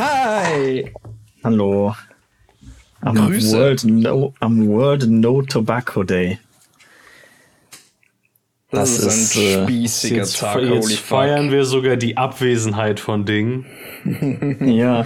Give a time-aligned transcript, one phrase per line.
[0.00, 0.90] Hi!
[1.44, 1.94] Hallo.
[3.02, 3.54] Am Grüße.
[3.54, 6.38] World, no, am World No Tobacco Day.
[8.70, 11.06] Das, Das ist ein ist, äh, spießiger Jetzt, Tag, jetzt fuck.
[11.06, 13.66] feiern wir sogar die Abwesenheit von Dingen.
[14.60, 15.04] Ja.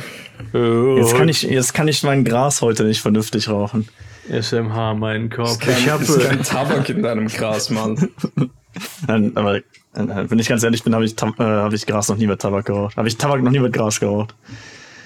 [0.53, 3.89] Oh, Jetzt kann ich, jetzt kann ich mein Gras heute nicht vernünftig rauchen.
[4.31, 5.59] SMH meinen Kopf.
[5.59, 8.11] Kein, Ich ist kein habe Tabak in deinem Gras, Mann.
[9.09, 9.63] Nein, aber äh,
[9.95, 12.67] wenn ich ganz ehrlich bin, habe ich, äh, hab ich Gras noch nie mit Tabak
[12.67, 12.97] geraucht.
[12.97, 14.37] Habe ich Tabak noch nie mit Gras geraucht.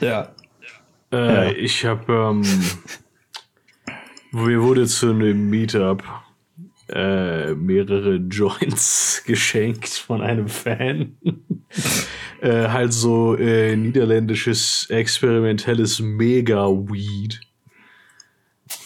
[0.00, 0.32] Ja.
[1.12, 1.56] äh, Ja.
[1.56, 2.42] ich habe ähm,
[4.32, 6.02] mir wurde zu einem Meetup
[6.88, 11.16] äh, mehrere Joints geschenkt von einem Fan.
[12.40, 17.40] äh, halt so äh, niederländisches experimentelles Mega-Weed.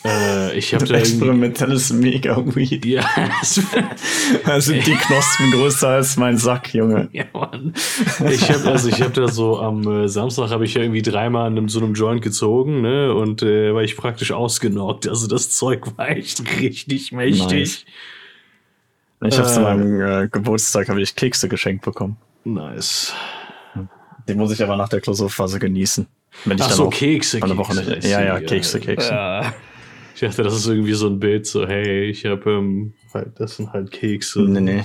[0.05, 2.84] Äh, ich habe da Experimentelles Mega-Weed.
[2.87, 3.05] ja,
[3.41, 3.60] das
[4.45, 7.09] Da sind die Knospen größer als mein Sack, Junge.
[7.12, 7.73] Ja, Mann.
[8.29, 11.46] Ich habe also ich habe da so am äh, Samstag habe ich ja irgendwie dreimal
[11.46, 13.15] an einem, so einem Joint gezogen, ne?
[13.15, 15.07] Und äh, war ich praktisch ausgenockt.
[15.07, 17.87] Also das Zeug war echt richtig mächtig.
[19.24, 19.62] Ich habe zu Äh.
[19.62, 22.16] meinem äh, Geburtstag habe ich Kekse geschenkt bekommen.
[22.45, 23.15] Nice.
[24.29, 26.07] Den muss ich aber nach der Klausurphase genießen.
[26.45, 27.40] Wenn ich Ach dann so, auch Kekse.
[27.43, 28.05] eine Woche Kekse, nicht.
[28.09, 29.10] Ja, ja, Kekse, Kekse.
[29.10, 29.52] ja.
[30.15, 32.95] Ich dachte, das ist irgendwie so ein Bild, so, hey, ich habe, ähm,
[33.37, 34.43] das sind halt Kekse.
[34.43, 34.85] Nee, nee.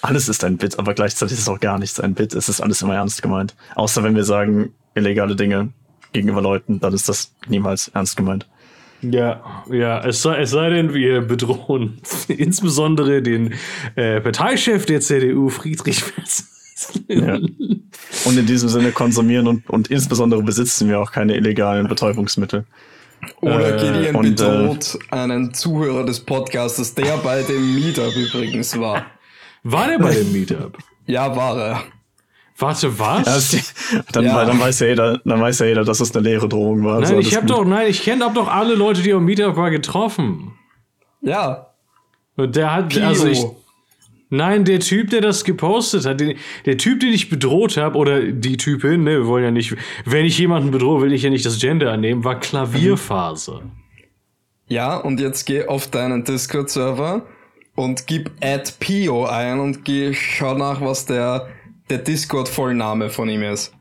[0.00, 2.34] Alles ist ein Bit, aber gleichzeitig ist auch gar nichts ein Bit.
[2.34, 3.54] Es ist alles immer ernst gemeint.
[3.76, 5.72] Außer wenn wir sagen, illegale Dinge
[6.12, 8.48] gegenüber Leuten, dann ist das niemals ernst gemeint.
[9.02, 13.54] Ja, ja, es sei, es sei denn, wir bedrohen insbesondere den
[13.96, 16.48] äh, Parteichef der CDU, Friedrich Merz.
[17.08, 17.34] Ja.
[17.34, 22.64] Und in diesem Sinne konsumieren und, und insbesondere besitzen wir auch keine illegalen Betäubungsmittel.
[23.40, 29.06] Oder Äh, Gideon und, bedroht einen Zuhörer des Podcastes, der bei dem Meetup übrigens war.
[29.64, 30.78] War der bei dem Meetup?
[31.06, 31.82] Ja, war er.
[32.58, 33.52] Warte, was?
[33.52, 34.44] Ja, dann, Ja.
[34.44, 36.98] dann, weiß ja jeder, dann weiß ja jeder, dass es eine leere Drohung war.
[36.98, 37.56] Also nein, ich alles habe gut.
[37.56, 40.52] doch, nein, ich kenne doch alle Leute, die am Meetup war, getroffen.
[41.22, 41.66] Ja.
[42.36, 43.04] Und der hat, Pio.
[43.04, 43.44] also ich,
[44.32, 48.22] nein, der Typ, der das gepostet hat, den, der Typ, den ich bedroht habe, oder
[48.22, 51.46] die Typin, ne, wir wollen ja nicht, wenn ich jemanden bedrohe, will ich ja nicht
[51.46, 53.62] das Gender annehmen, war Klavierphase.
[54.68, 57.26] Ja, und jetzt geh auf deinen Discord-Server
[57.74, 61.48] und gib add Pio ein und geh, schau nach, was der,
[61.90, 63.74] der Discord-Vollname von ihm ist.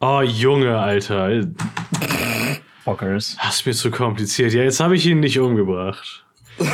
[0.00, 1.42] Oh, Junge, Alter.
[2.84, 3.36] Fuckers.
[3.42, 4.52] Das ist mir zu kompliziert.
[4.52, 6.24] Ja, jetzt habe ich ihn nicht umgebracht.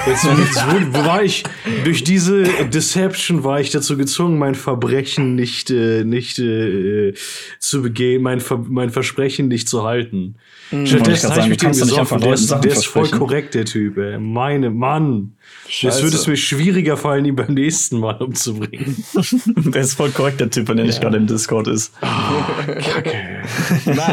[0.06, 1.44] Jetzt, jetzt war ich,
[1.84, 7.14] durch diese Deception war ich dazu gezwungen, mein Verbrechen nicht, äh, nicht äh,
[7.58, 10.36] zu begehen, mein, Ver mein Versprechen nicht zu halten.
[10.70, 12.00] Ich Stattdessen habe ich mit du dem gesoffen.
[12.00, 14.18] einfach Der ist, der ist voll korrekt, der Typ, ey.
[14.18, 15.32] Meine Mann.
[15.66, 16.02] Jetzt Scheiße.
[16.04, 19.04] wird es mir schwieriger fallen, ihn beim nächsten Mal umzubringen.
[19.56, 21.92] Der ist voll korrekt, der Typ, wenn er nicht gerade im Discord ist.
[22.00, 22.82] Nein,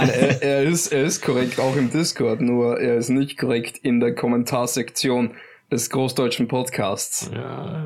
[0.09, 3.99] er, er, ist, er ist korrekt auch im Discord, nur er ist nicht korrekt in
[3.99, 5.31] der Kommentarsektion
[5.71, 7.31] des großdeutschen Podcasts.
[7.33, 7.85] Ja.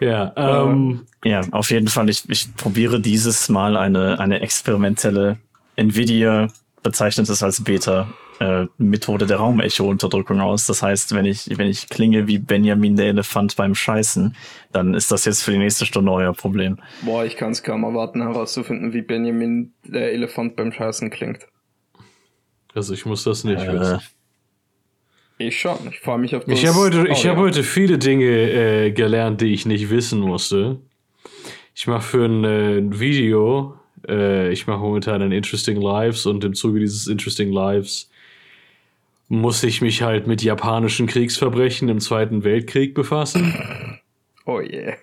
[0.00, 2.08] ja, ähm, Ja, auf jeden Fall.
[2.10, 5.38] Ich, ich probiere dieses Mal eine, eine experimentelle
[5.76, 6.48] Nvidia
[6.82, 8.08] bezeichnet es als Beta
[8.40, 10.66] äh, Methode der Raumecho-Unterdrückung aus.
[10.66, 14.36] Das heißt, wenn ich, wenn ich klinge wie Benjamin der Elefant beim Scheißen,
[14.72, 16.78] dann ist das jetzt für die nächste Stunde euer Problem.
[17.02, 21.46] Boah, ich kann es kaum erwarten herauszufinden, wie Benjamin der Elefant beim Scheißen klingt.
[22.74, 24.00] Also ich muss das nicht Äh, wissen.
[25.38, 26.58] Ich schon, ich freue mich auf das.
[26.58, 27.30] Ich habe heute, ich Audio.
[27.30, 30.78] habe heute viele Dinge äh, gelernt, die ich nicht wissen musste.
[31.74, 33.74] Ich mache für ein äh, Video,
[34.08, 38.08] äh, ich mache momentan ein Interesting Lives und im Zuge dieses Interesting Lives
[39.28, 43.54] muss ich mich halt mit japanischen Kriegsverbrechen im Zweiten Weltkrieg befassen.
[44.46, 44.94] Oh yeah.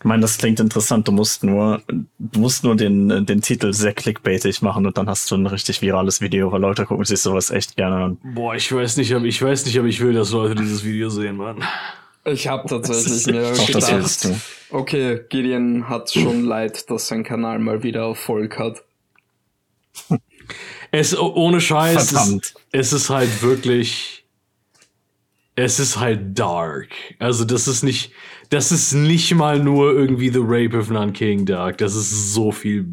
[0.00, 1.08] Ich meine, das klingt interessant.
[1.08, 5.28] Du musst nur, du musst nur den, den Titel sehr clickbaitig machen und dann hast
[5.30, 8.18] du ein richtig virales Video, weil Leute gucken sich sowas echt gerne an.
[8.22, 11.10] Boah, ich weiß nicht, ob ich weiß nicht, ob ich will, dass Leute dieses Video
[11.10, 11.64] sehen, Mann.
[12.24, 14.76] Ich habe tatsächlich mir Doch, das willst gedacht, du.
[14.76, 18.84] okay, Gideon hat schon leid, dass sein Kanal mal wieder Erfolg hat.
[20.90, 22.54] Es oh- ohne Scheiß, es, Verdammt.
[22.72, 24.24] es ist halt wirklich,
[25.56, 26.88] es ist halt dark.
[27.18, 28.12] Also das ist nicht,
[28.50, 31.78] das ist nicht mal nur irgendwie The Rape of Nanking Dark.
[31.78, 32.86] Das ist so viel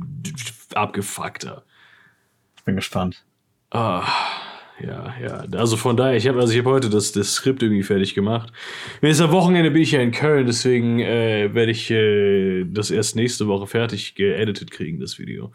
[0.73, 1.63] abgefuckter.
[2.57, 3.23] Ich bin gespannt.
[3.71, 4.03] Ah,
[4.79, 5.45] ja, ja.
[5.57, 8.51] Also von daher, ich habe also ich habe heute das, das Skript irgendwie fertig gemacht.
[9.01, 13.15] Jetzt am Wochenende bin ich ja in Köln, deswegen äh, werde ich äh, das erst
[13.15, 15.53] nächste Woche fertig geeditet kriegen, das Video.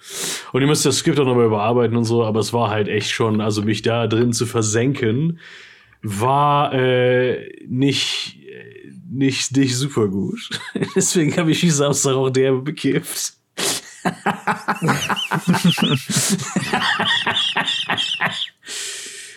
[0.52, 3.11] Und ich muss das Skript auch nochmal überarbeiten und so, aber es war halt echt
[3.11, 5.38] schon, also mich da drin zu versenken,
[6.02, 8.40] war äh, nicht,
[9.11, 10.51] nicht, nicht super gut.
[10.95, 13.35] deswegen habe ich mich Samstag auch derbe bekifft.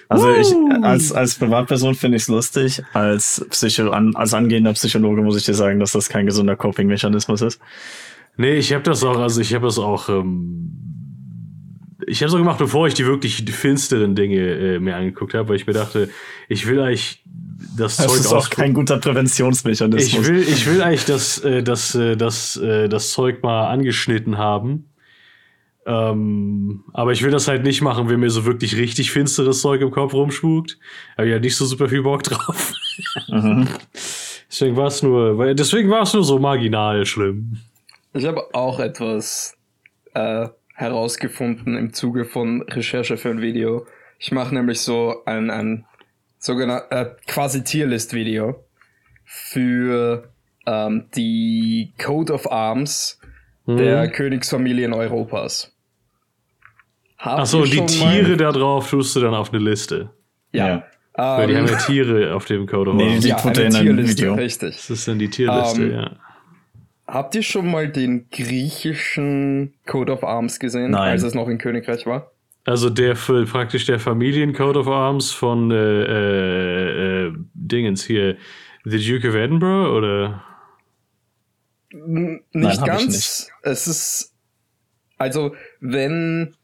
[0.09, 2.83] Also ich als, als Privatperson finde ich es lustig.
[2.93, 7.41] Als Psycho an, als angehender Psychologe muss ich dir sagen, dass das kein gesunder Coping-Mechanismus
[7.41, 7.59] ist.
[8.37, 10.92] Nee, ich habe das auch, also ich habe das auch, ähm,
[12.07, 15.55] ich habe so gemacht, bevor ich die wirklich finsteren Dinge äh, mir angeguckt habe, weil
[15.55, 16.09] ich mir dachte,
[16.49, 17.23] ich will eigentlich
[17.77, 20.03] das, Das Zeug ist auch kein guter Präventionsmechanismus.
[20.05, 24.37] ich will, ich will eigentlich das, äh, das, äh, das, äh, das Zeug mal angeschnitten
[24.37, 24.89] haben.
[25.85, 29.81] Ähm, aber ich will das halt nicht machen, wenn mir so wirklich richtig finsteres Zeug
[29.81, 30.77] im Kopf rumspukt.
[31.17, 32.73] Habe ich halt nicht so super viel Bock drauf.
[33.27, 33.67] Mhm.
[34.49, 37.57] Deswegen war es nur, weil, deswegen war es nur so marginal schlimm.
[38.13, 39.57] Ich habe auch etwas
[40.13, 43.85] äh, herausgefunden im Zuge von Recherche für ein Video.
[44.19, 45.85] Ich mache nämlich so ein, ein
[46.39, 48.63] sogenanntes äh, quasi Tierlist-Video
[49.25, 50.31] für
[50.65, 53.19] ähm, die Code of Arms
[53.65, 55.71] der Königsfamilien Europas.
[57.17, 60.09] Achso, die Tiere mal- da drauf tust du dann auf eine Liste.
[60.51, 60.83] Ja.
[61.15, 63.23] Weil die Ähm, haben ja Tiere auf dem Code of Nee, Arms.
[63.23, 64.33] die ja, tut eine Tierliste, Video.
[64.33, 64.75] richtig.
[64.75, 66.11] Das ist dann die Tierliste, Ähm, ja.
[67.13, 71.11] Habt ihr schon mal den griechischen Code of Arms gesehen, Nein.
[71.11, 72.31] als es noch in Königreich war?
[72.65, 78.37] Also der für praktisch der Familiencode of Arms von äh, äh, äh, Dingens hier.
[78.83, 80.43] The Duke of Edinburgh oder?
[81.91, 83.05] N- Nein, Nicht ich ganz.
[83.05, 83.51] nicht.
[83.61, 84.33] Es ist
[85.17, 86.55] also, wenn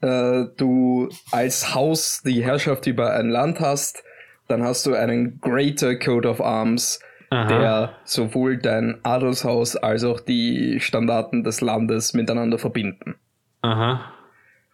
[0.00, 4.04] äh, du als Haus die Herrschaft über ein Land hast,
[4.46, 7.00] dann hast du einen Greater Code of Arms,
[7.34, 7.48] Aha.
[7.48, 13.16] der sowohl dein Adelshaus als auch die Standarten des Landes miteinander verbinden.
[13.62, 14.12] Aha.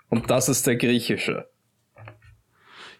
[0.08, 1.46] Und das ist der griechische.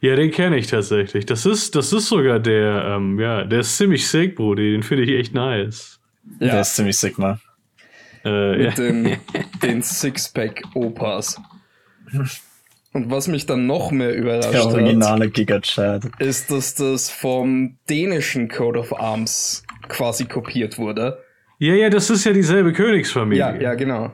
[0.01, 1.27] Ja, den kenne ich tatsächlich.
[1.27, 4.73] Das ist, das ist sogar der, ähm, ja, der ist ziemlich sick, Brudi.
[4.73, 6.01] Den finde ich echt nice.
[6.23, 7.39] Der Ja, ist ziemlich Sigma.
[8.25, 8.69] Äh, ja.
[8.69, 9.17] mit den,
[9.63, 11.41] den Sixpack-Opas.
[12.93, 16.05] Und was mich dann noch mehr überrascht Der hat, originale Giga-Chat.
[16.19, 21.23] ist, dass das vom dänischen Code of Arms quasi kopiert wurde.
[21.59, 23.39] ja, ja, das ist ja dieselbe Königsfamilie.
[23.39, 24.13] Ja, ja, genau.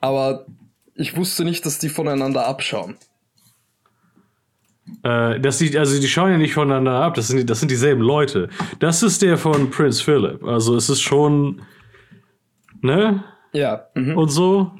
[0.00, 0.46] Aber
[0.94, 2.96] ich wusste nicht, dass die voneinander abschauen.
[5.02, 8.02] Äh, das die, also die schauen ja nicht voneinander ab, das sind, das sind dieselben
[8.02, 8.48] Leute.
[8.80, 10.42] Das ist der von Prince Philip.
[10.44, 11.62] Also es ist schon,
[12.82, 13.24] ne?
[13.52, 13.86] Ja.
[13.94, 14.18] Mhm.
[14.18, 14.72] Und so.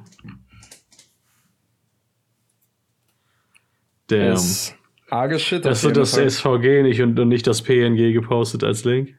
[4.10, 4.32] Damn.
[4.34, 4.74] Ist
[5.08, 5.64] arge Shit.
[5.64, 6.30] Hast du das Fall.
[6.30, 9.14] SVG nicht und, und nicht das PNG gepostet als Link?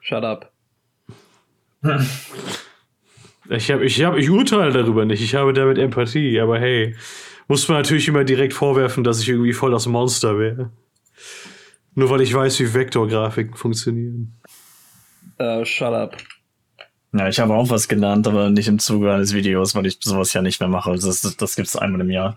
[0.00, 0.52] Shut up.
[3.50, 5.22] Ich, hab, ich, hab, ich urteile darüber nicht.
[5.22, 6.40] Ich habe damit Empathie.
[6.40, 6.96] Aber hey,
[7.48, 10.70] muss man natürlich immer direkt vorwerfen, dass ich irgendwie voll das Monster wäre.
[11.94, 14.40] Nur weil ich weiß, wie Vektorgrafiken funktionieren.
[15.38, 16.16] Äh, shut up.
[17.12, 20.32] Ja, ich habe auch was gelernt, aber nicht im Zuge eines Videos, weil ich sowas
[20.32, 20.90] ja nicht mehr mache.
[20.90, 22.36] Also Das, das gibt's einmal im Jahr.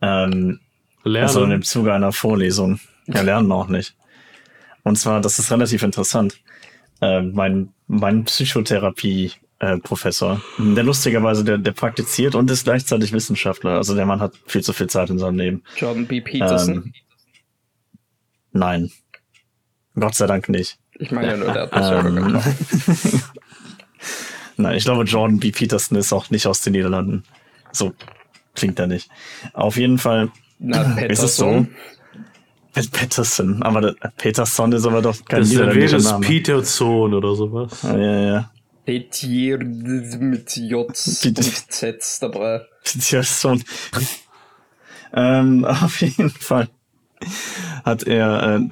[0.00, 0.60] Ähm,
[1.04, 1.28] Lernen.
[1.28, 2.80] also im Zuge einer Vorlesung.
[3.06, 3.94] Ja, lernen auch nicht.
[4.82, 6.38] Und zwar, das ist relativ interessant.
[7.00, 13.72] Äh, mein, mein Psychotherapie-Professor, der lustigerweise, der, der praktiziert und ist gleichzeitig Wissenschaftler.
[13.72, 15.62] Also der Mann hat viel zu viel Zeit in seinem Leben.
[15.76, 16.20] Jordan B.
[16.20, 16.74] Peterson.
[16.74, 16.92] Ähm,
[18.52, 18.90] nein.
[19.94, 20.78] Gott sei Dank nicht.
[20.98, 22.40] ich meine ja nur, der hat das selber Ähm.
[24.58, 25.52] Nein, ich glaube, Jordan B.
[25.52, 27.24] Peterson ist auch nicht aus den Niederlanden.
[27.72, 27.92] So
[28.56, 29.08] klingt er nicht.
[29.52, 31.44] Auf jeden Fall Na, ist es so.
[31.46, 31.68] Peterson.
[32.74, 36.26] Pet- Peterson, aber Peterson ist aber doch kein das niederländischer Name.
[36.26, 37.82] Peterson oder sowas.
[37.82, 38.50] Ja, ja, ja.
[38.84, 40.96] Petier mit J und.
[40.96, 42.62] Z dabei.
[42.84, 43.62] Peterson.
[45.14, 46.68] ähm, auf jeden Fall
[47.84, 48.68] hat er, äh,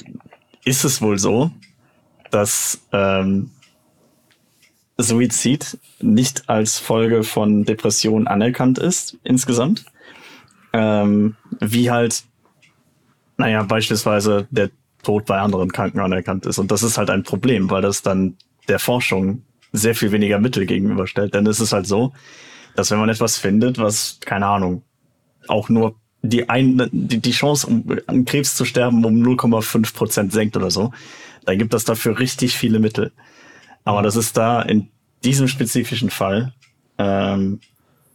[0.65, 1.51] ist es wohl so,
[2.31, 3.51] dass ähm,
[4.97, 9.85] Suizid nicht als Folge von Depression anerkannt ist insgesamt.
[10.73, 12.25] Ähm, wie halt,
[13.37, 14.71] naja, beispielsweise der
[15.03, 16.59] Tod bei anderen Kranken anerkannt ist.
[16.59, 18.37] Und das ist halt ein Problem, weil das dann
[18.69, 21.35] der Forschung sehr viel weniger Mittel gegenüberstellt.
[21.35, 22.13] Denn es ist halt so,
[22.75, 24.83] dass wenn man etwas findet, was, keine Ahnung,
[25.49, 30.33] auch nur die, ein, die, die Chance, um an Krebs zu sterben, um 0,5 Prozent
[30.33, 30.93] senkt oder so,
[31.45, 33.13] dann gibt es dafür richtig viele Mittel.
[33.85, 34.89] Aber das ist da in
[35.25, 36.53] diesem spezifischen Fall
[36.99, 37.61] ähm,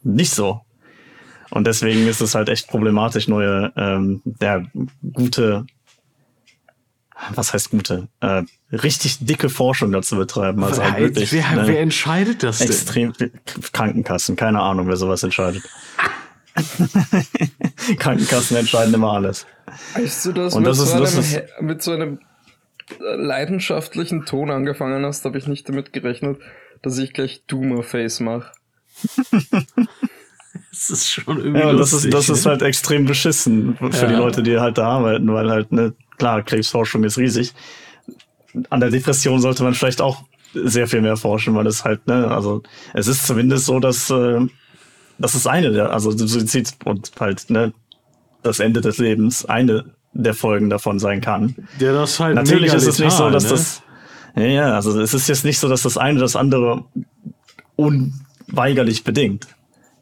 [0.03, 0.61] nicht so.
[1.51, 4.65] Und deswegen ist es halt echt problematisch, neue, ähm, der
[5.13, 5.65] gute,
[7.33, 10.63] was heißt gute, äh, richtig dicke Forschung dazu betreiben.
[10.63, 12.67] Also halt wirklich, wer, ne, wer entscheidet das denn?
[12.67, 13.13] extrem
[13.73, 15.63] Krankenkassen, keine Ahnung, wer sowas entscheidet.
[17.97, 19.45] Krankenkassen entscheiden immer alles.
[19.95, 22.19] Weißt du, dass Und mit, das ist- so das einem, mit so einem
[22.99, 26.39] leidenschaftlichen Ton angefangen hast, habe ich nicht damit gerechnet,
[26.81, 28.51] dass ich gleich Doomer-Face mache.
[30.71, 31.59] das ist schon irgendwie.
[31.59, 32.33] Ja, und das lustig, ist, das ne?
[32.35, 34.19] ist halt extrem beschissen für die Ja.
[34.19, 37.53] Leute, die halt da arbeiten, weil halt, ne, klar, Krebsforschung ist riesig.
[38.69, 42.29] An der Depression sollte man vielleicht auch sehr viel mehr forschen, weil es halt, ne,
[42.29, 44.47] also es ist zumindest so, dass äh,
[45.19, 47.73] das ist eine der, also Suizid und halt, ne,
[48.41, 51.55] das Ende des Lebens eine der Folgen davon sein kann.
[51.79, 53.49] Ja, das ist halt Natürlich ist es nicht so, dass ne?
[53.49, 53.83] das.
[54.35, 56.85] Ja, ja, also es ist jetzt nicht so, dass das eine das andere
[57.75, 59.47] unweigerlich bedingt.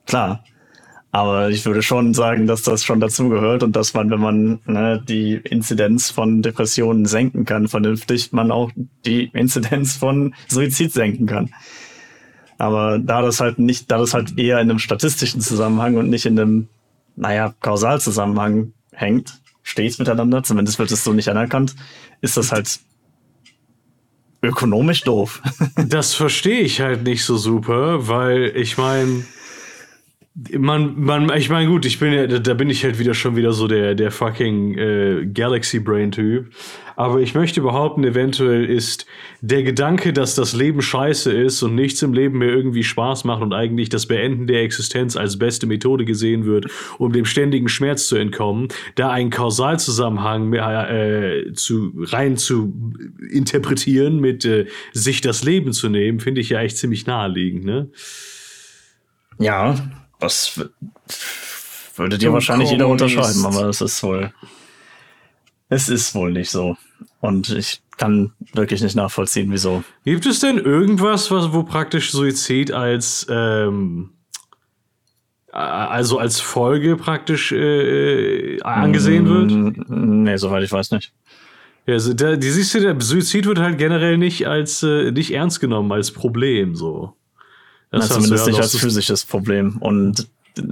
[0.05, 0.43] Klar.
[1.11, 5.01] Aber ich würde schon sagen, dass das schon dazugehört und dass man, wenn man ne,
[5.07, 8.71] die Inzidenz von Depressionen senken kann, vernünftig, man auch
[9.05, 11.49] die Inzidenz von Suizid senken kann.
[12.57, 16.25] Aber da das halt nicht, da das halt eher in einem statistischen Zusammenhang und nicht
[16.25, 16.67] in einem,
[17.15, 21.75] naja, Kausalzusammenhang hängt, stets miteinander, zumindest wird es so nicht anerkannt,
[22.21, 22.79] ist das halt
[24.41, 25.41] ökonomisch doof.
[25.88, 29.25] Das verstehe ich halt nicht so super, weil ich meine,
[30.58, 33.53] man, man, ich meine, gut, ich bin ja, da bin ich halt wieder schon wieder
[33.53, 36.51] so der, der fucking äh, Galaxy Brain Typ.
[36.96, 39.06] Aber ich möchte behaupten, eventuell ist
[39.41, 43.41] der Gedanke, dass das Leben scheiße ist und nichts im Leben mehr irgendwie Spaß macht
[43.41, 46.67] und eigentlich das Beenden der Existenz als beste Methode gesehen wird,
[46.98, 52.74] um dem ständigen Schmerz zu entkommen, da einen Kausalzusammenhang äh, zu, rein zu
[53.32, 57.89] interpretieren mit äh, sich das Leben zu nehmen, finde ich ja echt ziemlich naheliegend, ne?
[59.39, 59.75] Ja,
[60.19, 60.59] das
[61.95, 64.33] würde dir wahrscheinlich jeder unterschreiben, aber es ist wohl.
[65.69, 66.77] Es ist wohl nicht so.
[67.19, 69.83] Und ich kann wirklich nicht nachvollziehen, wieso.
[70.05, 74.12] Gibt es denn irgendwas, was, wo praktisch Suizid als ähm,
[75.51, 79.51] äh, also als Folge praktisch äh, angesehen wird?
[79.89, 81.13] Mm, Nee, soweit ich weiß nicht.
[81.86, 85.31] Ja, also der, die siehst du, der Suizid wird halt generell nicht als äh, nicht
[85.31, 87.16] ernst genommen als Problem so.
[87.91, 89.77] Na, hast du zumindest ja nicht als physisches Problem.
[89.79, 90.27] Und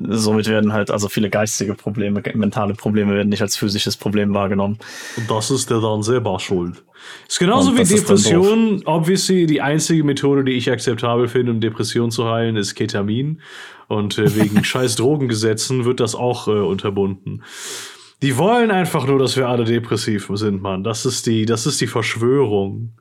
[0.10, 4.78] somit werden halt, also viele geistige Probleme, mentale Probleme werden nicht als physisches Problem wahrgenommen.
[5.18, 6.84] Und das ist der dann selber schuld.
[7.28, 8.82] Ist genauso Und wie das Depression.
[8.86, 13.42] Obviously, die einzige Methode, die ich akzeptabel finde, um Depression zu heilen, ist Ketamin.
[13.88, 17.44] Und äh, wegen scheiß Drogengesetzen wird das auch äh, unterbunden.
[18.22, 20.84] Die wollen einfach nur, dass wir alle depressiv sind, Mann.
[20.84, 22.94] Das ist die, das ist die Verschwörung.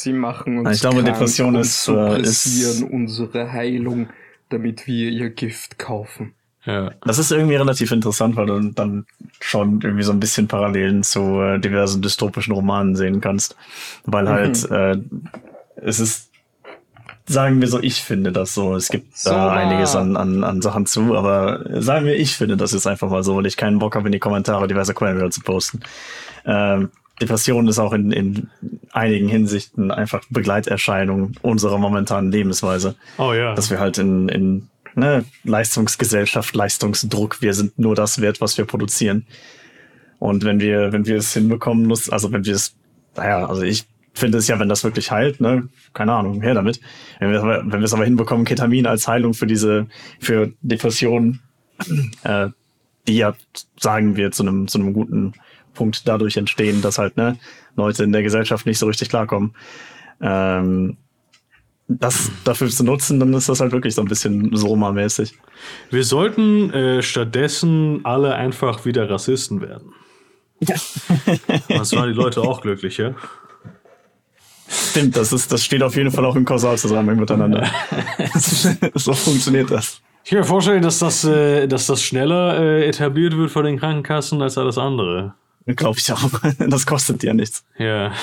[0.00, 4.08] Sie machen uns Ich glaube, krank Depression und ist, äh, ist- unsere Heilung,
[4.48, 6.34] damit wir ihr Gift kaufen.
[6.64, 6.92] Ja.
[7.04, 9.06] Das ist irgendwie relativ interessant, weil du dann
[9.40, 13.54] schon irgendwie so ein bisschen Parallelen zu äh, diversen dystopischen Romanen sehen kannst.
[14.04, 14.96] Weil halt, äh,
[15.76, 16.30] es ist,
[17.26, 18.74] sagen wir so, ich finde das so.
[18.74, 22.56] Es gibt So da einiges an, an, an Sachen zu, aber sagen wir, ich finde
[22.56, 25.18] das jetzt einfach mal so, weil ich keinen Bock habe, in die Kommentare diverse Quellen
[25.18, 25.80] wieder zu posten.
[26.46, 26.90] Ähm,
[27.20, 28.48] Depression ist auch in, in
[28.92, 33.54] einigen Hinsichten einfach Begleiterscheinung unserer momentanen Lebensweise Oh ja.
[33.54, 38.64] dass wir halt in, in ne, Leistungsgesellschaft, Leistungsdruck, wir sind nur das wert, was wir
[38.64, 39.26] produzieren.
[40.18, 42.74] Und wenn wir, wenn wir es hinbekommen, muss, also wenn wir es,
[43.16, 46.80] naja, also ich finde es ja, wenn das wirklich heilt, ne, keine Ahnung, her damit.
[47.20, 49.86] Wenn wir, aber- wenn wir es aber hinbekommen, Ketamin als Heilung für diese,
[50.20, 51.40] für Depressionen,
[52.22, 52.48] äh,
[53.06, 53.34] die ja,
[53.78, 55.34] sagen wir, zu einem, zu einem guten
[55.74, 57.38] Punkt dadurch entstehen, dass halt, ne,
[57.76, 59.54] Leute in der Gesellschaft nicht so richtig klarkommen.
[60.20, 60.96] Ähm,
[61.86, 65.34] das dafür zu nutzen, dann ist das halt wirklich so ein bisschen Soma-mäßig.
[65.90, 69.92] Wir sollten äh, stattdessen alle einfach wieder Rassisten werden.
[71.68, 73.14] Das waren die Leute auch glücklich, ja?
[74.66, 77.68] Stimmt, das ist, das steht auf jeden Fall auch im Kausalzusammenhang miteinander.
[78.94, 80.00] so funktioniert das.
[80.24, 83.78] Ich kann mir vorstellen, dass das, äh, dass das schneller äh, etabliert wird von den
[83.78, 85.34] Krankenkassen als alles andere.
[85.76, 86.30] Glaube ich auch.
[86.58, 87.64] Das kostet ja nichts.
[87.78, 88.12] Ja.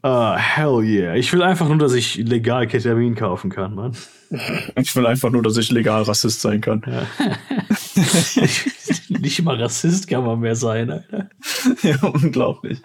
[0.00, 1.16] Ah, hell yeah.
[1.16, 3.96] Ich will einfach nur, dass ich legal Ketamin kaufen kann, Mann.
[4.76, 6.84] Ich will einfach nur, dass ich legal Rassist sein kann.
[9.08, 11.30] Nicht mal Rassist kann man mehr sein, Alter.
[11.82, 12.78] Ja, unglaublich.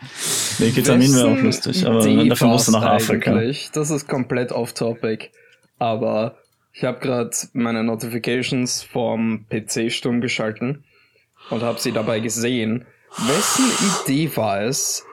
[0.57, 3.31] Nee, Ketamin wäre auch lustig, aber dafür musst du nach Afrika.
[3.31, 3.69] eigentlich.
[3.71, 5.29] Das ist komplett off-topic.
[5.77, 6.39] Aber
[6.73, 10.83] ich habe gerade meine Notifications vom PC stumm geschalten
[11.49, 12.85] und habe sie dabei gesehen.
[13.17, 13.65] Wessen
[14.05, 15.05] Idee war es,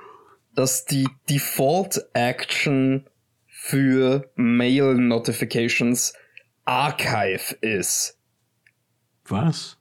[0.55, 3.09] dass die Default Action
[3.47, 6.15] für Mail Notifications
[6.65, 8.19] Archive ist?
[9.27, 9.77] Was?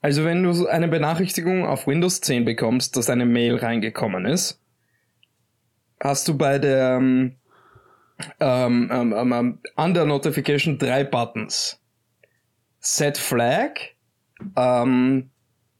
[0.00, 4.60] Also wenn du eine Benachrichtigung auf Windows 10 bekommst, dass eine Mail reingekommen ist,
[6.00, 7.36] hast du bei der ähm,
[8.40, 11.80] ähm, ähm, ähm, ähm, Under Notification drei Buttons.
[12.80, 13.80] Set Flag,
[14.56, 15.30] ähm,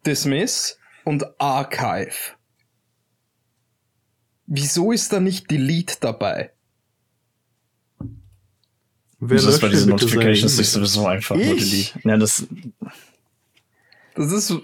[0.06, 2.12] Dismiss und Archive.
[4.46, 6.52] Wieso ist da nicht Delete dabei?
[9.20, 11.92] Wer das ist bei diesen Notifications nicht sowieso einfach nur Ich?
[11.92, 12.08] delete.
[12.08, 12.46] Ja, das,
[14.14, 14.54] Das ist,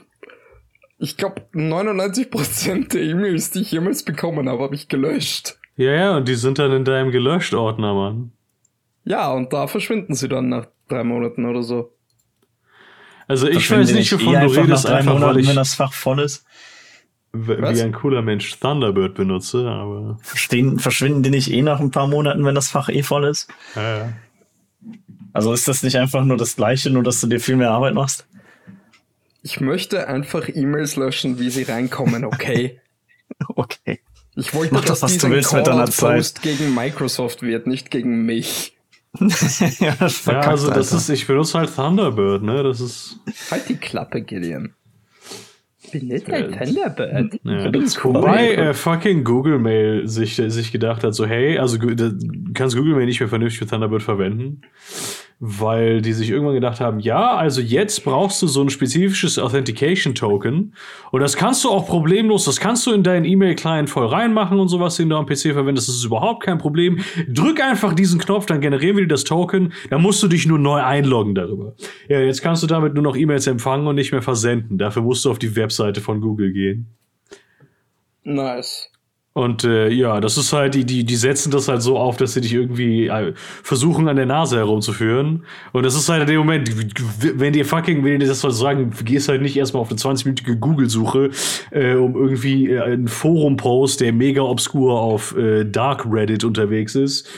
[0.98, 5.58] ich glaube, 99% der E-Mails, die ich jemals bekommen habe, habe ich gelöscht.
[5.76, 8.32] Ja, ja, und die sind dann in deinem gelöscht Ordner, Mann.
[9.04, 11.92] Ja, und da verschwinden sie dann nach drei Monaten oder so.
[13.26, 15.48] Also ich weiß nicht, eh wovon du einfach redest, nach drei einfach weil Monaten, ich
[15.48, 16.44] wenn das Fach voll ist.
[17.32, 17.78] w- Was?
[17.78, 22.06] wie ein cooler Mensch Thunderbird benutze, aber Verstehen, verschwinden die nicht eh nach ein paar
[22.06, 23.48] Monaten, wenn das Fach eh voll ist?
[23.76, 24.04] äh,
[25.32, 27.94] Also ist das nicht einfach nur das Gleiche, nur dass du dir viel mehr Arbeit
[27.94, 28.26] machst?
[29.42, 32.80] Ich möchte einfach E-Mails löschen, wie sie reinkommen, okay?
[33.56, 34.00] Okay.
[34.36, 37.66] Ich wollte, Mach dass was dies du ein willst mit deiner Call-Out-Post gegen Microsoft wird,
[37.66, 38.73] nicht gegen mich.
[39.78, 40.96] ja, das ja, also das Alter.
[40.96, 42.62] ist, ich benutze halt Thunderbird, ne?
[42.62, 44.74] Das ist Halt die Klappe, Gideon.
[45.92, 47.40] Bin nicht ein Thunderbird.
[47.44, 47.72] Ja.
[48.04, 52.18] Wobei äh, fucking Google Mail sich, sich gedacht hat, so hey, also du
[52.54, 54.62] kannst Google Mail nicht mehr vernünftig für Thunderbird verwenden,
[55.40, 60.14] weil die sich irgendwann gedacht haben, ja, also jetzt brauchst du so ein spezifisches Authentication
[60.14, 60.74] Token
[61.10, 64.68] und das kannst du auch problemlos, das kannst du in deinen E-Mail-Client voll reinmachen und
[64.68, 67.00] sowas, den du am PC verwendest, das ist überhaupt kein Problem.
[67.28, 70.58] Drück einfach diesen Knopf, dann generieren wir dir das Token, dann musst du dich nur
[70.58, 71.74] neu einloggen darüber.
[72.08, 74.78] Ja, jetzt kannst du damit nur noch E-Mails empfangen und nicht mehr versenden.
[74.78, 76.86] Dafür musst du auf die Webseite von Google gehen.
[78.22, 78.93] Nice.
[79.36, 82.34] Und äh, ja, das ist halt, die, die, die setzen das halt so auf, dass
[82.34, 85.42] sie dich irgendwie äh, versuchen, an der Nase herumzuführen.
[85.72, 86.70] Und das ist halt in dem Moment,
[87.18, 90.54] wenn dir fucking, wenn dir das was sagen, gehst halt nicht erstmal auf eine 20-minütige
[90.54, 91.30] Google-Suche,
[91.72, 97.28] äh, um irgendwie äh, einen Forum-Post, der mega obskur auf äh, Dark Reddit unterwegs ist,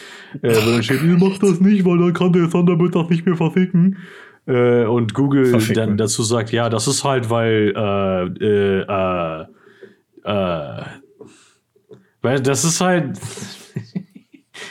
[0.43, 3.25] äh, wo dann steht, ihr macht das nicht, weil dann kann der Thunderbird das nicht
[3.25, 3.97] mehr verficken.
[4.47, 5.75] Äh, und Google Verficken.
[5.75, 9.47] dann dazu sagt, ja, das ist halt, weil äh, äh, äh,
[10.25, 10.83] äh,
[12.27, 13.21] weil das ist halt.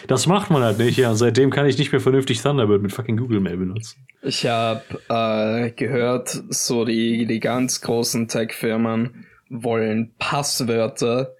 [0.08, 1.10] das macht man halt nicht, ja.
[1.10, 4.06] Und seitdem kann ich nicht mehr vernünftig Thunderbird mit fucking Google Mail benutzen.
[4.22, 11.34] Ich habe äh, gehört, so die, die ganz großen Tech-Firmen wollen Passwörter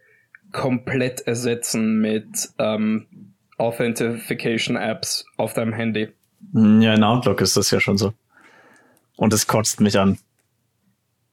[0.54, 3.08] komplett ersetzen mit ähm,
[3.58, 6.14] Authentication-Apps auf deinem Handy.
[6.54, 8.14] Ja, in Outlook ist das ja schon so.
[9.18, 10.18] Und es kotzt mich an.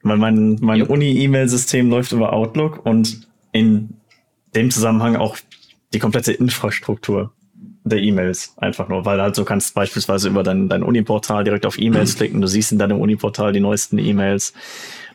[0.03, 0.83] Weil mein, mein.
[0.83, 4.01] Uni-E-Mail-System läuft über Outlook und in
[4.55, 5.37] dem Zusammenhang auch
[5.93, 7.33] die komplette Infrastruktur
[7.85, 11.79] der E-Mails einfach nur, weil halt du kannst beispielsweise über dein, dein Uni-Portal direkt auf
[11.79, 14.53] E-Mails klicken, du siehst in deinem Uni-Portal die neuesten E-Mails,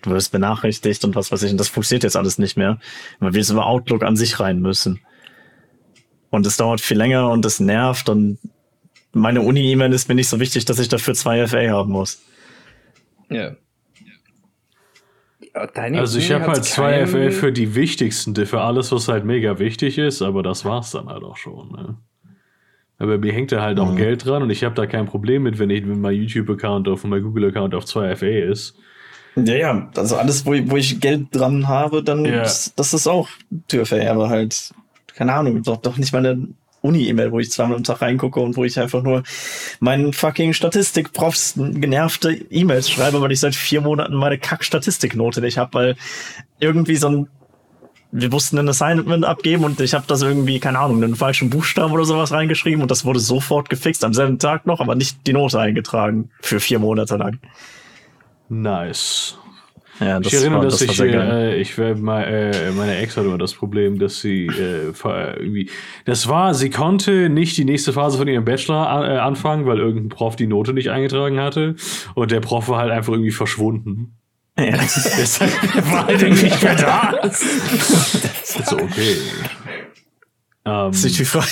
[0.02, 2.80] du wirst benachrichtigt und was weiß ich, und das funktioniert jetzt alles nicht mehr,
[3.20, 5.00] weil wir jetzt über Outlook an sich rein müssen.
[6.30, 8.38] Und es dauert viel länger und es nervt und
[9.14, 12.22] meine Uni-E-Mail ist mir nicht so wichtig, dass ich dafür zwei FA haben muss.
[13.30, 13.56] Ja.
[15.66, 19.58] Deine Also ich habe halt zwei FL für die wichtigsten, für alles, was halt mega
[19.60, 21.72] wichtig ist, aber das war's dann halt auch schon.
[21.72, 21.96] Ne?
[23.00, 23.96] Aber mir hängt da halt auch Mhm.
[23.98, 27.04] Geld dran und ich habe da kein Problem mit, wenn ich wenn mein YouTube-Account auf
[27.04, 28.76] mein Google-Account auf zwei FA ist.
[29.36, 32.42] Ja, ja, also alles, wo, ich- wo ich Geld dran habe, dann Ja.
[32.42, 33.30] ist, das ist auch
[33.68, 34.74] TÜV, aber halt,
[35.16, 36.48] keine Ahnung, doch, doch nicht meine
[36.82, 39.24] Uni-E-Mail, wo ich zweimal am Tag reingucke und wo ich einfach nur
[39.80, 45.74] meinen fucking Statistik-Profs genervte E-Mails schreibe, weil ich seit vier Monaten meine Kack-Statistiknote nicht habe,
[45.74, 45.96] weil
[46.60, 47.28] irgendwie so ein
[48.12, 51.92] wir mussten ein Assignment abgeben und ich habe das irgendwie, keine Ahnung, einen falschen Buchstaben
[51.92, 55.34] oder sowas reingeschrieben und das wurde sofort gefixt, am selben Tag noch, aber nicht die
[55.34, 57.40] Note eingetragen für vier Monate lang.
[58.50, 59.38] Nice.
[60.00, 61.32] Ja, ich erinnere, dass war ich, sehr geil.
[61.32, 65.70] äh, ich wär mal, äh, meine Ex hatte immer das Problem, dass sie äh, irgendwie,
[66.06, 69.80] das war, sie konnte nicht die nächste Phase von ihrem Bachelor an, äh, anfangen, weil
[69.80, 71.76] irgendein Prof die Note nicht eingetragen hatte
[72.14, 74.18] und der Prof war halt einfach irgendwie verschwunden.
[74.58, 74.66] Ja.
[75.18, 77.20] Deshalb war halt irgendwie nicht mehr da.
[78.44, 79.16] so, okay.
[80.66, 81.48] Ähm, Das ist die Frage.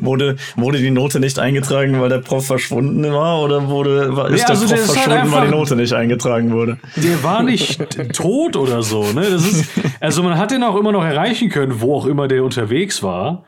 [0.00, 4.42] Wurde, wurde die Note nicht eingetragen, weil der Prof verschwunden war, oder wurde, war, ist
[4.42, 6.78] der also Prof der ist halt verschwunden, weil die Note nicht eingetragen wurde?
[6.96, 7.80] der war nicht
[8.14, 9.22] tot oder so, ne?
[9.30, 9.70] Das ist,
[10.00, 13.44] also man hat den auch immer noch erreichen können, wo auch immer der unterwegs war.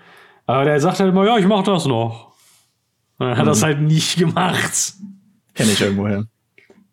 [0.47, 2.33] Aber der sagt halt immer, ja, ich mach das noch.
[3.19, 4.95] Und dann hat er das halt nicht gemacht.
[5.55, 6.27] Kenn ich irgendwoher.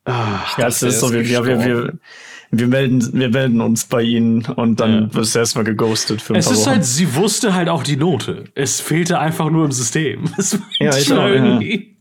[0.05, 1.93] Ach, Ja, der ist so, wir, ja, wir, wir.
[2.51, 5.13] Wir, melden, wir melden uns bei ihnen und dann Ja.
[5.15, 6.69] wirst du erstmal geghostet für ein es paar ist Wochen.
[6.71, 8.43] halt, sie wusste halt auch die Note.
[8.55, 10.25] Es fehlte einfach nur im System.
[10.37, 11.27] Das Ja, ich auch, ja.
[11.29, 11.97] irgendwie-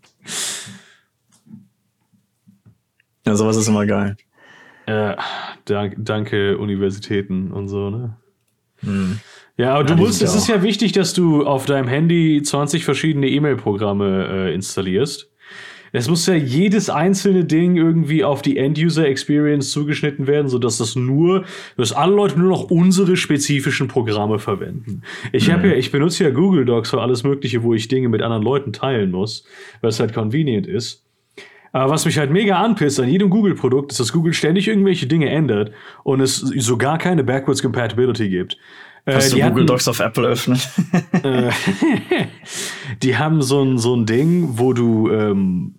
[3.27, 4.17] ja, sowas ist immer geil.
[4.89, 5.17] Ja,
[5.67, 8.17] dank, danke Universitäten und so, ne?
[9.57, 12.43] Ja, aber du die musst, es ja ist ja wichtig, dass du auf deinem Handy
[12.43, 15.30] 20 verschiedene E-Mail-Programme äh, installierst.
[15.93, 21.45] Es muss ja jedes einzelne Ding irgendwie auf die End-User-Experience zugeschnitten werden, sodass das nur,
[21.77, 25.03] dass alle Leute nur noch unsere spezifischen Programme verwenden.
[25.33, 25.53] Ich Mhm.
[25.53, 28.43] habe ja, ich benutze ja Google Docs für alles Mögliche, wo ich Dinge mit anderen
[28.45, 29.45] Leuten teilen muss,
[29.81, 31.05] weil es halt convenient ist.
[31.73, 35.29] Aber was mich halt mega anpisst an jedem Google-Produkt, ist, dass Google ständig irgendwelche Dinge
[35.31, 35.71] ändert
[36.03, 38.59] und es sogar keine Backwards Compatibility gibt.
[39.07, 40.61] Äh, Hast du die Google hatten- Docs auf Apple öffnen?
[43.03, 45.75] die haben so ein, so ein Ding, wo du, ähm,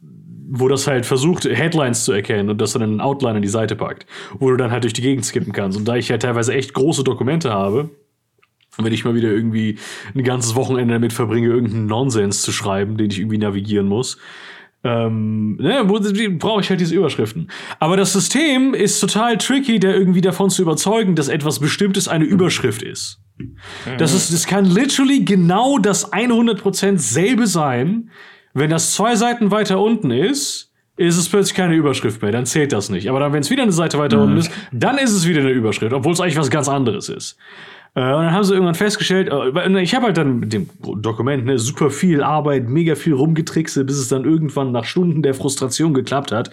[0.53, 3.47] wo das halt versucht, Headlines zu erkennen und das dann in einen Outline an die
[3.47, 4.05] Seite packt,
[4.37, 5.77] wo du dann halt durch die Gegend skippen kannst.
[5.77, 7.89] Und da ich halt teilweise echt große Dokumente habe,
[8.77, 9.77] wenn ich mal wieder irgendwie
[10.13, 14.17] ein ganzes Wochenende damit verbringe, irgendeinen Nonsens zu schreiben, den ich irgendwie navigieren muss,
[14.83, 17.49] ähm, ne, brauche ich halt diese Überschriften.
[17.79, 22.25] Aber das System ist total tricky, da irgendwie davon zu überzeugen, dass etwas Bestimmtes eine
[22.25, 23.19] Überschrift ist.
[23.97, 28.09] Das ist, das kann literally genau das 100% selbe sein.
[28.53, 32.31] Wenn das zwei Seiten weiter unten ist, ist es plötzlich keine Überschrift mehr.
[32.31, 33.09] Dann zählt das nicht.
[33.09, 35.49] Aber dann, wenn es wieder eine Seite weiter unten ist, dann ist es wieder eine
[35.51, 37.37] Überschrift, obwohl es eigentlich was ganz anderes ist.
[37.93, 40.69] Äh, und dann haben sie irgendwann festgestellt, äh, weil- ich habe halt dann mit dem
[41.01, 45.34] Dokument ne, super viel Arbeit, mega viel rumgetrickse, bis es dann irgendwann nach Stunden der
[45.34, 46.51] Frustration geklappt hat.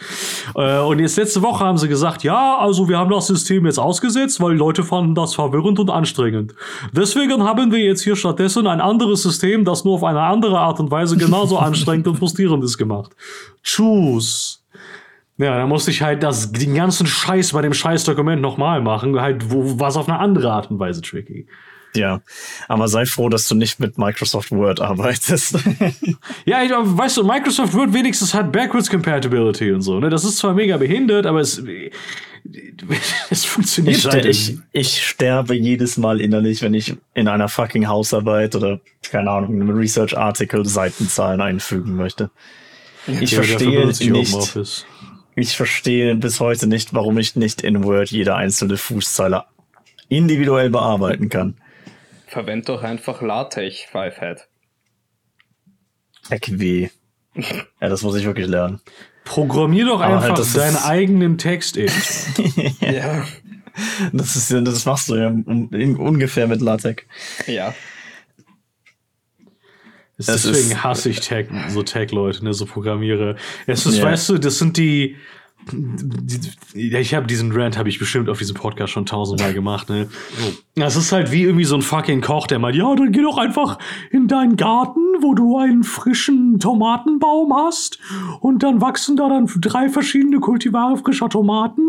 [0.56, 3.78] Äh, und jetzt letzte Woche haben sie gesagt, ja, also wir haben das System jetzt
[3.78, 6.54] ausgesetzt, weil Leute fanden das verwirrend und anstrengend.
[6.92, 10.80] Deswegen haben wir jetzt hier stattdessen ein anderes System, das nur auf eine andere Art
[10.80, 13.12] und Weise genauso anstrengend und frustrierend ist gemacht.
[13.62, 14.57] Tschüss.
[15.38, 19.50] Ja, dann musste ich halt das, den ganzen Scheiß bei dem Scheiß-Dokument nochmal machen, halt,
[19.50, 21.46] wo was auf eine andere Art und Weise tricky.
[21.94, 22.20] ja.
[22.66, 25.56] Aber sei froh, dass du nicht mit Microsoft Word arbeitest.
[26.44, 30.10] Ja, ich, weißt du, Microsoft Word wenigstens hat Backwards Compatibility und so, ne?
[30.10, 31.62] Das ist zwar mega behindert, aber es,
[33.30, 34.24] es funktioniert Ich, halt.
[34.24, 39.54] ich, ich sterbe jedes Mal innerlich, wenn ich in einer fucking Hausarbeit oder, keine Ahnung,
[39.54, 42.30] in einem Research-Artikel Seitenzahlen einfügen möchte.
[43.06, 44.74] Ich Ja, dafür verstehe ich nicht.
[45.38, 49.44] Ich verstehe bis heute nicht, warum ich nicht in Word jede einzelne Fußzeile
[50.08, 51.56] individuell bearbeiten kann.
[52.26, 54.48] Verwend doch einfach LaTeX, Fivehead.
[56.48, 56.88] Weh.
[57.34, 58.80] Ja, das muss ich wirklich lernen.
[59.24, 61.90] Programmier doch Aber einfach halt, das deinen ist- eigenen Text in.
[62.80, 63.26] Ja.
[64.12, 67.04] Das ist, ja- das machst du ja ungefähr mit LaTeX.
[67.46, 67.74] Ja.
[70.18, 73.36] Es Deswegen ist- hasse ich Tag, so Tag-Leute, ne, so Programmierer.
[73.66, 74.04] Es ist, Ja.
[74.04, 75.16] weißt du, das sind die.
[76.74, 80.08] ich habe diesen Rant habe ich bestimmt auf diesem Podcast schon tausendmal gemacht, ne?
[80.76, 83.36] Das ist halt wie irgendwie so ein fucking Koch, der meint, ja, dann geh doch
[83.38, 83.78] einfach
[84.10, 87.98] in deinen Garten, wo du einen frischen Tomatenbaum hast
[88.40, 91.82] und dann wachsen da dann drei verschiedene Kultivare frischer Tomaten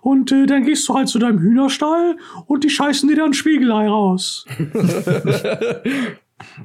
[0.00, 3.88] und äh, dann gehst du halt zu deinem Hühnerstall und die scheißen dir dann Spiegelei
[3.88, 4.46] raus.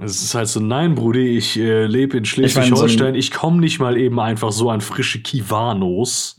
[0.01, 3.97] Es ist halt so, nein, Brudi, ich äh, lebe in Schleswig-Holstein, ich komme nicht mal
[3.97, 6.37] eben einfach so an frische Kiwanos.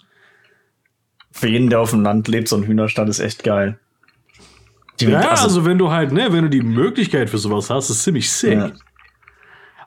[1.32, 3.78] Für jeden, der auf dem Land lebt, so ein Hühnerstall ist echt geil.
[5.00, 8.02] Die, Ja, also, wenn du halt, ne, wenn du die Möglichkeit für sowas hast, ist
[8.02, 8.58] ziemlich sick.
[8.58, 8.72] Ja.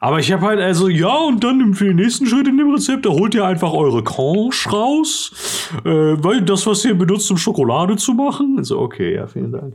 [0.02, 3.06] Aber ich habe halt also, ja, und dann für den nächsten Schritt in dem Rezept,
[3.06, 7.98] da holt ihr einfach eure Conche raus, äh, weil das, was ihr benutzt, um Schokolade
[7.98, 8.56] zu machen.
[8.58, 9.74] Also, okay, ja, vielen Dank.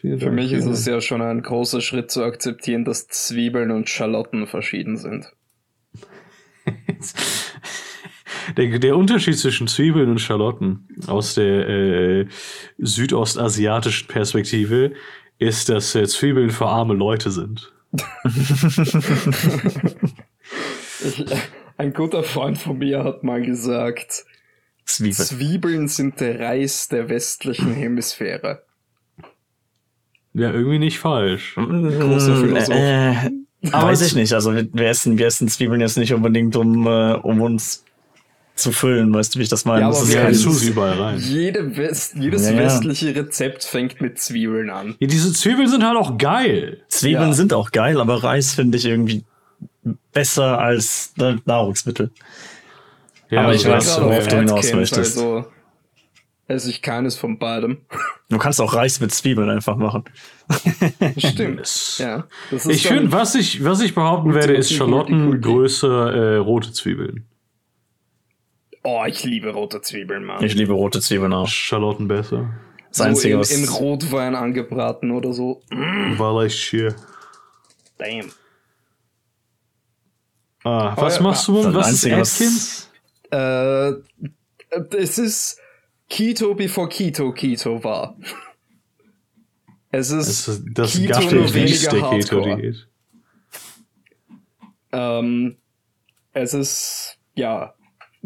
[0.00, 3.70] Vielen Für Dank, mich ist es ja schon ein großer Schritt zu akzeptieren, dass Zwiebeln
[3.72, 5.32] und Schalotten verschieden sind.
[8.56, 12.26] Der, der Unterschied zwischen Zwiebeln und Schalotten aus der äh,
[12.78, 14.92] südostasiatischen Perspektive
[15.38, 17.72] ist, dass äh, Zwiebeln für arme Leute sind.
[21.04, 21.24] Ich,
[21.76, 24.24] ein guter Freund von mir hat mal gesagt,
[24.84, 25.14] Zwiebel.
[25.14, 28.64] Zwiebeln sind der Reis der westlichen Hemisphäre.
[30.38, 31.54] Ja, irgendwie nicht falsch.
[31.56, 32.74] Großer Philosoph.
[32.74, 33.14] Äh,
[33.72, 34.32] Aber weiß ich nicht.
[34.32, 37.84] Also wir, essen, wir essen Zwiebeln jetzt nicht unbedingt, um, äh, um uns
[38.54, 39.12] zu füllen.
[39.12, 39.82] Weißt du, wie ich das meine?
[39.82, 41.18] Ja, das ist Ja, kein- überall rein.
[41.18, 42.58] Jede West, jedes Ja, ja.
[42.64, 44.94] westliche Rezept fängt mit Zwiebeln an.
[45.00, 46.82] Ja, diese Zwiebeln sind halt auch geil.
[46.88, 47.34] Zwiebeln Ja.
[47.34, 49.24] sind auch geil, aber Reis finde ich irgendwie
[50.12, 52.10] besser als äh, Nahrungsmittel.
[53.30, 55.18] Ja, Aber ich weiß, worauf auf du hinaus möchtest.
[55.18, 55.46] Also
[56.48, 57.78] esse ich keines von beidem.
[58.30, 60.04] Du kannst auch Reis mit Zwiebeln einfach machen.
[61.16, 61.60] Stimmt.
[61.60, 62.26] Es- Ja.
[62.50, 65.40] Das ist Ich finde, was ich, was ich behaupten werde, ist Schalotten Gulti.
[65.48, 67.26] größer äh, rote Zwiebeln.
[68.82, 70.42] Oh, ich liebe rote Zwiebeln, Mann.
[70.42, 71.46] Ich liebe rote Zwiebeln auch.
[71.48, 72.50] Schalotten besser.
[72.88, 75.62] Das so Einzige, in, was- in Rotwein angebraten oder so.
[75.70, 76.94] Weil ich hier.
[77.98, 78.30] Damn.
[80.64, 81.62] Ah, was ja, machst du?
[81.62, 82.90] das Was Einzige, ist was- Atkins?
[83.30, 85.58] Äh, es ist
[86.08, 88.16] Keto, bevor Keto Keto war.
[89.90, 92.74] Es ist, Das ist das Keto nur weniger Hardcore.
[94.92, 95.56] Ähm,
[96.32, 97.74] es ist, ja,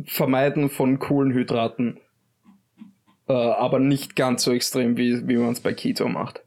[0.04, 1.98] Vermeiden von Kohlenhydraten.
[3.28, 6.42] Äh, aber nicht ganz so extrem, wie, wie man es bei Keto macht.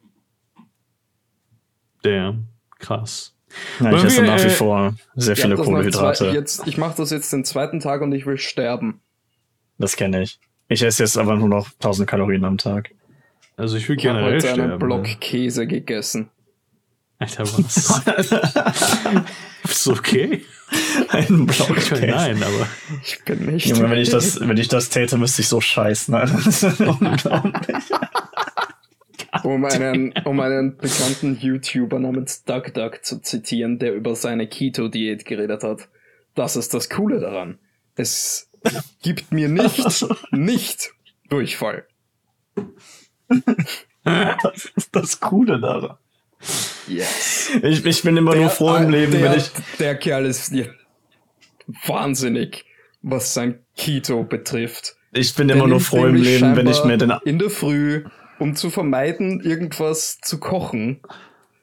[2.03, 2.47] Damn.
[2.79, 3.35] Krass.
[3.79, 6.25] Ja, Wollen ich esse nach wie äh, vor sehr viele Kohlenhydrate.
[6.25, 9.01] Zwei, jetzt, ich mache das jetzt den zweiten Tag und ich will sterben.
[9.77, 10.39] Das kenne ich.
[10.67, 12.91] Ich esse jetzt aber nur noch 1000 Kalorien am Tag.
[13.57, 14.79] Also ich will Ich habe generell heute einen sterben.
[14.79, 15.15] Block ne?
[15.19, 16.29] Käse gegessen.
[17.19, 18.01] Alter, was?
[19.63, 20.43] Ist okay?
[21.09, 22.07] Ein Block Ich Käse.
[22.07, 22.67] nein, aber.
[23.03, 23.67] Ich bin nicht.
[23.67, 26.11] Junge, wenn ich das, wenn ich das täte, müsste ich so scheißen.
[26.13, 27.77] Das ist unglaublich.
[29.43, 35.25] um, einen, um einen bekannten YouTuber namens Duck Duck zu zitieren, der über seine Keto-Diät
[35.25, 35.87] geredet hat.
[36.33, 37.59] Das ist das Coole daran.
[37.95, 38.49] Es
[39.01, 40.91] gibt mir nicht, nicht
[41.29, 41.85] Durchfall.
[44.03, 45.97] Das ist das Coole daran.
[46.87, 47.51] Yes.
[47.63, 49.49] Ich, ich bin immer nur froh im Leben, der, wenn ich.
[49.79, 50.65] Der Kerl ist ja
[51.87, 52.65] wahnsinnig,
[53.01, 54.95] was sein Keto betrifft.
[55.11, 57.13] Ich bin Der immer nur froh im Leben, wenn ich mir den.
[57.23, 58.05] In der Früh,
[58.37, 61.01] um zu vermeiden, irgendwas zu kochen,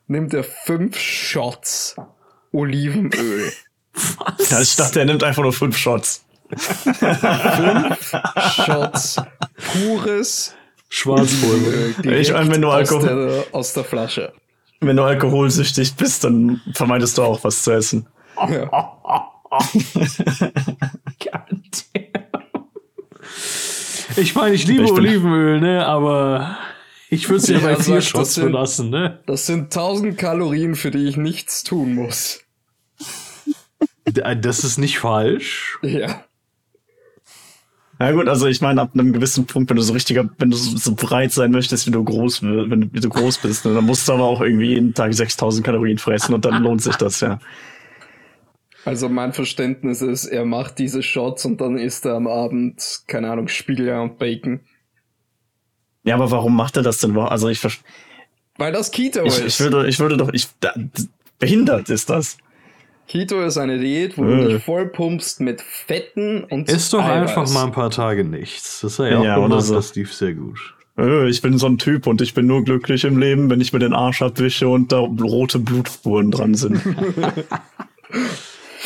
[0.07, 1.97] nimmt er fünf Shots
[2.53, 3.53] Olivenöl.
[4.51, 6.25] Ja, ich dachte, er nimmt einfach nur fünf Shots.
[6.57, 8.13] Fünf
[8.65, 9.17] Shots
[9.73, 10.55] pures
[10.89, 11.71] Schwarzpulver.
[12.05, 12.15] Öl.
[12.21, 14.33] Ich meine, wenn du direkt aus Alkohol- der, aus der Flasche.
[14.81, 18.07] Wenn du alkoholsüchtig bist, dann vermeidest du auch was zu essen.
[18.51, 18.69] Ja.
[24.17, 26.59] Ich meine, ich liebe Ich Olivenöl, ne, aber
[27.09, 29.21] ich würde es ja, bei vier Shots das sind- belassen, ne?
[29.27, 32.41] Das sind 1000 Kalorien, für die ich nichts tun muss.
[34.05, 35.79] Das ist nicht falsch.
[35.83, 36.25] Ja.
[38.03, 40.57] Na gut, also ich meine, ab einem gewissen Punkt, wenn du so richtiger, wenn du
[40.57, 43.85] so, breit sein möchtest, wie du groß, wenn du, wie du groß bist, ne, dann
[43.85, 47.21] musst du aber auch irgendwie jeden Tag 6000 Kalorien fressen und dann lohnt sich das
[47.21, 47.39] ja.
[48.85, 53.31] Also mein Verständnis ist, er macht diese Shots und dann isst er am Abend, keine
[53.31, 54.59] Ahnung, Spiegeleier und Bacon.
[56.03, 57.17] Ja, aber warum macht er das denn?
[57.17, 57.71] Also ich, ver-
[58.59, 59.45] Weil das Keto ich, ist.
[59.47, 60.75] ich würde, ich würde doch, ich, da,
[61.39, 62.37] behindert ist das.
[63.09, 64.49] Keto ist eine Diät, wo du Äh.
[64.55, 67.37] dich vollpumpst mit Fetten und Ist doch Eiweiß.
[67.37, 68.81] einfach mal ein paar Tage nichts.
[68.81, 69.75] Das hat er ja Ja, auch oder gemacht, so.
[69.75, 70.59] das lief sehr gut.
[70.99, 73.73] Äh, Ich bin so ein Typ und ich bin nur glücklich im Leben, wenn ich
[73.73, 76.81] mir den Arsch abwische und da rote Blutspuren dran sind.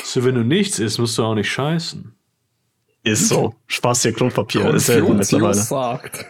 [0.05, 2.15] So, wenn du nichts isst, musst du auch nicht scheißen.
[3.03, 3.55] Ist so.
[3.67, 4.73] Spaß hier Klopapier.
[4.73, 5.55] Ist selten mittlerweile.
[5.55, 6.27] Sagt.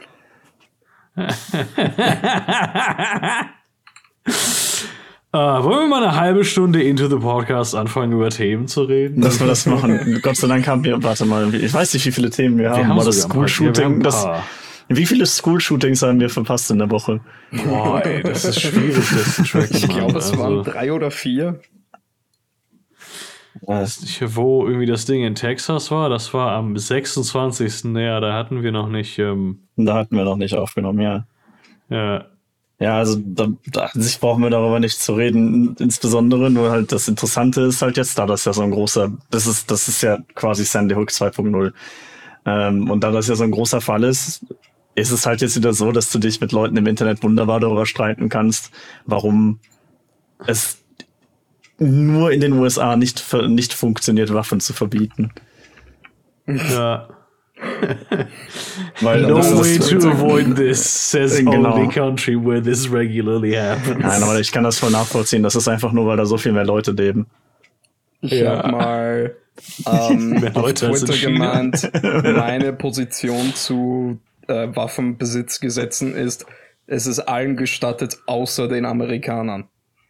[5.37, 9.21] Äh, wollen wir mal eine halbe Stunde into the Podcast anfangen, über Themen zu reden?
[9.21, 10.19] Dass wir das machen.
[10.23, 12.79] Gott sei Dank haben wir, warte mal, ich weiß nicht, wie viele Themen wir haben,
[12.79, 14.27] Wir haben aber das School-Shooting, das,
[14.89, 17.21] wie viele School-Shootings haben wir verpasst in der Woche?
[17.53, 19.77] Boah, ey, das ist schwierig, das zu tracken.
[19.77, 21.61] Ich glaube, es Also, waren drei oder vier.
[23.61, 27.85] ich, wo irgendwie das Ding in Texas war, das war am 26.
[27.95, 31.27] Ja, da hatten wir noch nicht, ähm, Da hatten wir noch nicht aufgenommen, ja.
[31.91, 32.25] ja,
[32.79, 36.93] Ja, also da, da an sich brauchen wir darüber nicht zu reden, insbesondere nur halt
[36.93, 40.03] das Interessante ist halt jetzt, da das ja so ein großer, das ist, das ist
[40.03, 41.73] ja quasi Sandy Hook 2.0.
[42.45, 44.45] Ähm, und da das ja so ein großer Fall ist,
[44.95, 47.87] ist es halt jetzt wieder so, dass du dich mit Leuten im Internet wunderbar darüber
[47.87, 48.71] streiten kannst,
[49.07, 49.59] warum
[50.47, 50.79] es
[51.79, 55.31] nur in den USA nicht, nicht funktioniert, Waffen zu verbieten.
[56.47, 57.09] ja.
[59.01, 61.75] Weil No way to avoid this, says Genau.
[61.75, 63.99] only country where this regularly happens.
[63.99, 65.43] Nein, aber ich kann das voll nachvollziehen.
[65.43, 67.27] Das ist einfach nur, weil da so viel mehr Leute leben.
[68.21, 68.59] Ich Ja.
[68.59, 69.37] habe mal
[69.87, 76.47] ähm, auf Twitter gemeint, meine Position zu äh, Waffenbesitzgesetzen ist,
[76.87, 79.69] es ist allen gestattet, außer den Amerikanern.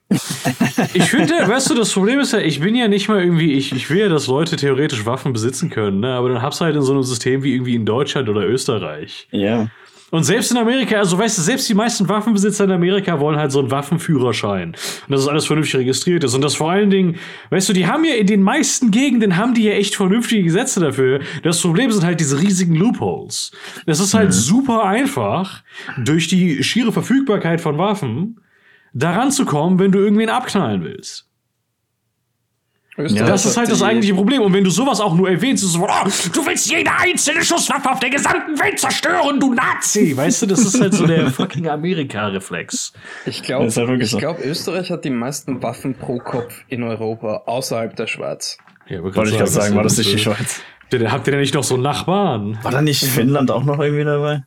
[0.08, 3.72] Ich finde, weißt du, das Problem ist ja, ich bin ja nicht mal irgendwie, ich,
[3.72, 6.14] ich will ja, dass Leute theoretisch Waffen besitzen können, ne?
[6.14, 9.28] aber dann hab's halt in so einem System wie irgendwie in Deutschland oder Österreich.
[9.30, 9.68] Ja.
[10.10, 13.50] Und selbst in Amerika, also weißt du, selbst die meisten Waffenbesitzer in Amerika wollen halt
[13.50, 14.68] so einen Waffenführerschein.
[14.68, 16.34] Und dass es alles vernünftig registriert ist.
[16.34, 17.16] Und das vor allen Dingen,
[17.50, 20.78] weißt du, die haben ja in den meisten Gegenden haben die ja echt vernünftige Gesetze
[20.78, 21.20] dafür.
[21.42, 23.50] Das Problem sind halt diese riesigen Loopholes.
[23.84, 25.62] Es ist halt super einfach,
[25.98, 28.40] durch die schiere Verfügbarkeit von Waffen
[28.96, 31.24] daran zu kommen, wenn du irgendwen abknallen willst.
[32.98, 34.40] Österreich Das ist hat halt das eigentliche Problem.
[34.40, 37.44] Und wenn du sowas auch nur erwähnst, ist es so, oh, du willst jede einzelne
[37.44, 40.16] Schusswaffe auf der gesamten Welt zerstören, du Nazi!
[40.16, 42.94] Weißt du, das ist halt so der fucking Amerika-Reflex.
[43.26, 44.18] Ich glaube, Das ist ja wirklich ich so.
[44.18, 48.56] glaub, Österreich hat die meisten Waffen pro Kopf in Europa, außerhalb der Schweiz.
[48.88, 50.62] Ja, Wollte ich gerade sagen, war das nicht die Schweiz?
[50.90, 52.58] Habt ihr denn nicht noch so Nachbarn?
[52.62, 54.44] War da nicht Finnland auch noch irgendwie dabei?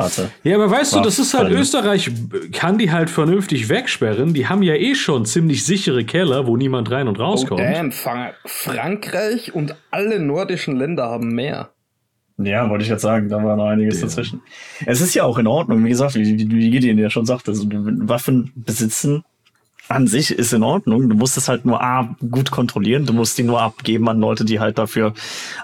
[0.00, 0.30] Warte.
[0.44, 1.50] Ja, aber weißt du, das ist halt.
[1.50, 2.10] Österreich,
[2.52, 4.34] kann die halt vernünftig wegsperren.
[4.34, 7.60] Die haben ja eh schon ziemlich sichere Keller, wo niemand rein und Oh rauskommt.
[7.60, 11.70] damn, Fang- Frankreich und alle nordischen Länder haben mehr.
[12.40, 14.06] Ja, wollte ich jetzt sagen, da war noch einiges Ja.
[14.06, 14.42] dazwischen.
[14.86, 17.50] Es ist ja auch in Ordnung, wie gesagt, wie, wie wie Gideon ja schon sagte,
[17.50, 19.24] also Waffen besitzen
[19.88, 21.08] an sich ist in Ordnung.
[21.08, 24.44] Du musst es halt nur A, gut kontrollieren, du musst die nur abgeben an Leute,
[24.44, 25.14] die halt dafür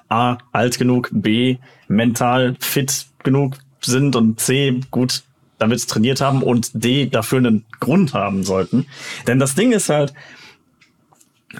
[0.09, 5.23] A, alt genug, B, mental fit genug sind und C, gut
[5.59, 8.87] damit trainiert haben und D, dafür einen Grund haben sollten.
[9.27, 10.13] Denn das Ding ist halt,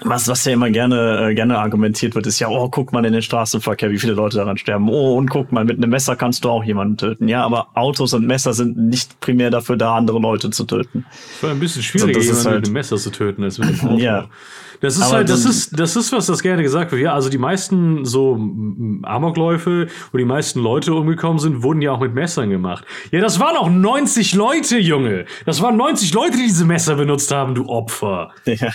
[0.03, 3.13] was, was ja immer gerne, äh, gerne argumentiert wird, ist ja, oh, guck mal in
[3.13, 4.89] den Straßenverkehr, wie viele Leute daran sterben.
[4.89, 7.29] Oh, und guck mal, mit einem Messer kannst du auch jemanden töten.
[7.29, 11.05] Ja, aber Autos und Messer sind nicht primär dafür da, andere Leute zu töten.
[11.37, 13.57] Es war ein bisschen schwieriger, So, das jemanden halt- mit dem Messer zu töten, als
[13.57, 13.97] mit dem Auto.
[13.97, 14.25] Ja.
[14.85, 17.01] Das ist Aber halt, das ist, das ist, was das gerne gesagt wird.
[17.01, 18.35] Ja, also die meisten so
[19.01, 22.85] Amokläufe, wo die meisten Leute umgekommen sind, wurden ja auch mit Messern gemacht.
[23.11, 25.25] Ja, das waren auch 90 Leute, Junge.
[25.47, 28.31] Das waren 90 Leute, die diese Messer benutzt haben, du Opfer.
[28.45, 28.71] Ja.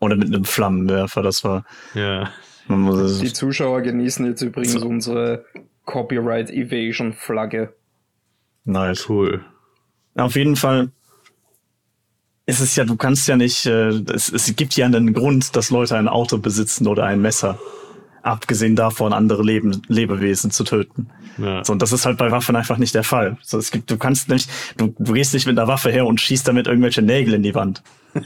[0.00, 1.66] Oder mit einem Flammenwerfer, das war.
[1.92, 2.30] Ja.
[2.66, 5.44] Man muss es, Die Zuschauer genießen jetzt übrigens unsere
[5.84, 7.74] Copyright Evasion Flagge.
[8.64, 9.06] nice.
[9.08, 9.44] Cool.
[10.14, 10.90] Auf jeden Fall
[12.48, 15.68] ist es ja, du kannst ja nicht, äh, es, es gibt ja einen Grund, dass
[15.68, 17.58] Leute ein Auto besitzen oder ein Messer.
[18.22, 21.10] Abgesehen davon, andere Leben, Lebewesen zu töten.
[21.36, 21.62] Ja.
[21.62, 23.36] So, und das ist halt bei Waffen einfach nicht der Fall.
[23.42, 26.22] So, es gibt, du kannst nicht, du, du gehst nicht mit einer Waffe her und
[26.22, 27.82] schießt damit irgendwelche Nägel in die Wand.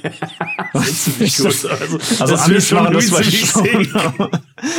[0.84, 1.46] Ziemlich gut.
[1.46, 3.66] Also, Also das Amis machen das vielleicht schon.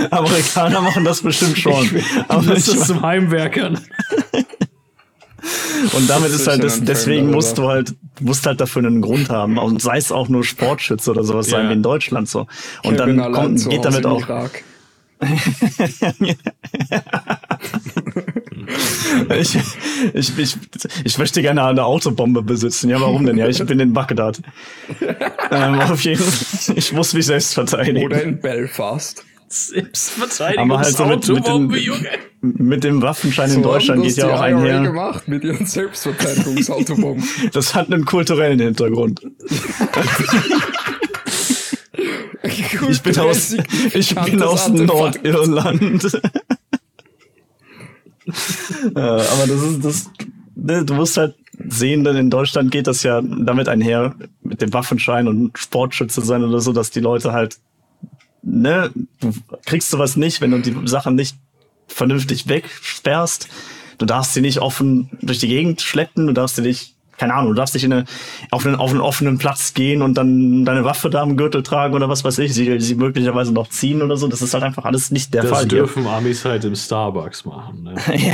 [0.09, 2.01] Amerikaner machen das bestimmt schon.
[2.29, 3.77] Aber Das ich, ist zum Heimwerkern.
[5.93, 7.73] und damit Das ist halt, das, ein Film deswegen musst darüber.
[7.83, 9.57] du halt, musst halt dafür einen Grund haben.
[9.57, 11.69] Und sei es auch nur Sportschütze oder sowas sein Ja.
[11.69, 12.47] wie in Deutschland so.
[12.83, 14.27] Und Kevin dann kommt, geht Hause damit auch,
[19.39, 19.57] ich,
[20.13, 20.57] ich, ich,
[21.03, 22.89] ich möchte gerne eine Autobombe besitzen.
[22.89, 23.37] Ja, warum denn?
[23.37, 24.41] Ja, ich bin in Bagdad.
[25.51, 28.03] ähm, auf jeden Fall, ich muss mich selbst verteidigen.
[28.03, 29.23] Oder in Belfast.
[30.57, 32.09] Aber halt so mit, mit, dem, Junge.
[32.41, 34.81] mit dem Waffenschein in So Deutschland haben geht ja auch IRA einher.
[34.81, 37.23] gemacht mit ihren Selbstverteidigungsautobomben.
[37.53, 39.21] Das hat einen kulturellen Hintergrund.
[42.89, 43.55] Ich bin aus,
[43.93, 46.21] ich bin aus Nordirland.
[48.95, 50.09] Äh, aber das ist das.
[50.55, 51.35] ne, Du musst halt
[51.67, 56.43] sehen, denn in Deutschland geht das ja damit einher, mit dem Waffenschein und Sportschütze sein
[56.43, 57.57] oder so, dass die Leute halt,
[58.43, 59.33] ne, du
[59.65, 61.35] kriegst sowas nicht, wenn du die Sachen nicht
[61.87, 63.47] vernünftig wegsperrst.
[63.97, 67.51] Du darfst sie nicht offen durch die Gegend schleppen, du darfst sie nicht, keine Ahnung,
[67.51, 68.05] du darfst nicht in eine,
[68.51, 71.93] auf, einen, auf einen offenen Platz gehen und dann deine Waffe da am Gürtel tragen
[71.93, 74.27] oder was weiß ich, sie, sie möglicherweise noch ziehen oder so.
[74.27, 75.59] Das ist halt einfach alles nicht der Das Fall.
[75.61, 75.69] hier.
[75.69, 77.83] dürfen Amis halt im Starbucks machen.
[77.83, 77.95] Ne?
[78.15, 78.33] ja.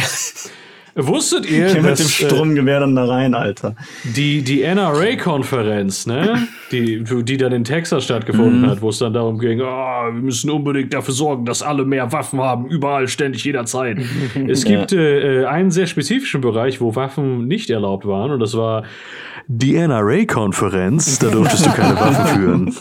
[0.95, 3.75] Wusstet ihr, Geh mit dem äh, Sturmgewehr dann da rein, Alter.
[4.03, 6.47] die, die NRA-Konferenz, ne?
[6.71, 10.49] die, die dann in Texas stattgefunden hat, wo es dann darum ging, ah, wir müssen
[10.49, 13.97] unbedingt dafür sorgen, dass alle mehr Waffen haben, überall, ständig, jederzeit.
[14.47, 18.55] es gibt äh, äh, einen sehr spezifischen Bereich, wo Waffen nicht erlaubt waren, und das
[18.55, 18.83] war
[19.47, 21.19] die NRA-Konferenz.
[21.19, 22.75] Da durftest du keine Waffen führen.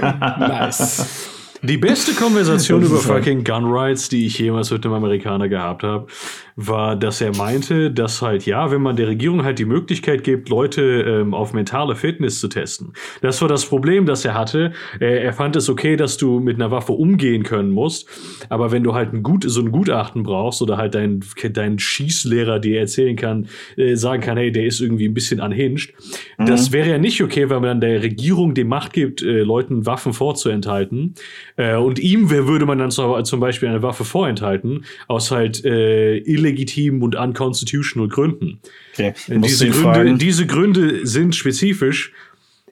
[0.00, 1.31] Nice.
[1.64, 6.08] Die beste Konversation über fucking Gun Rights, die ich jemals mit einem Amerikaner gehabt habe,
[6.56, 10.48] war, dass er meinte, dass halt, ja, wenn man der Regierung halt die Möglichkeit gibt,
[10.48, 12.94] Leute ähm, auf mentale Fitness zu testen.
[13.20, 14.72] Das war das Problem, das er hatte.
[14.98, 18.08] Er, er fand es okay, dass du mit einer Waffe umgehen können musst,
[18.48, 21.20] aber wenn du halt ein gut, so ein Gutachten brauchst oder halt dein,
[21.52, 23.46] dein Schießlehrer dir erzählen kann,
[23.76, 25.94] äh, sagen kann, hey, der ist irgendwie ein bisschen unhinged,
[26.38, 30.12] das wäre ja nicht okay, weil man der Regierung die Macht gibt, äh, Leuten Waffen
[30.12, 31.14] vorzuenthalten.
[31.56, 36.16] Äh, und ihm wer- würde man dann zum Beispiel eine Waffe vorenthalten, aus halt äh,
[36.18, 38.60] illegitimen und unconstitutional Gründen.
[38.94, 39.12] Okay.
[39.28, 42.12] Äh, Diese Gründe, diese Gründe sind spezifisch.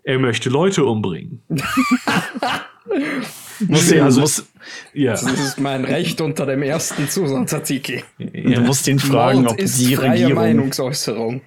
[0.03, 1.43] Er möchte Leute umbringen.
[3.69, 4.47] musst ihn, also- musst,
[4.95, 5.13] Ja.
[5.13, 8.03] Das ist mein Recht unter dem ersten Zusatzartikel.
[8.19, 10.35] Du musst ihn fragen, Mord ob ist die freie Regierung.
[10.35, 11.41] Meinungsäußerung.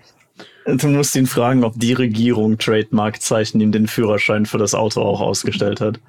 [0.66, 5.20] Du musst ihn fragen, ob die Regierung Trademarkzeichen ihm den Führerschein für das Auto auch
[5.20, 6.00] ausgestellt hat.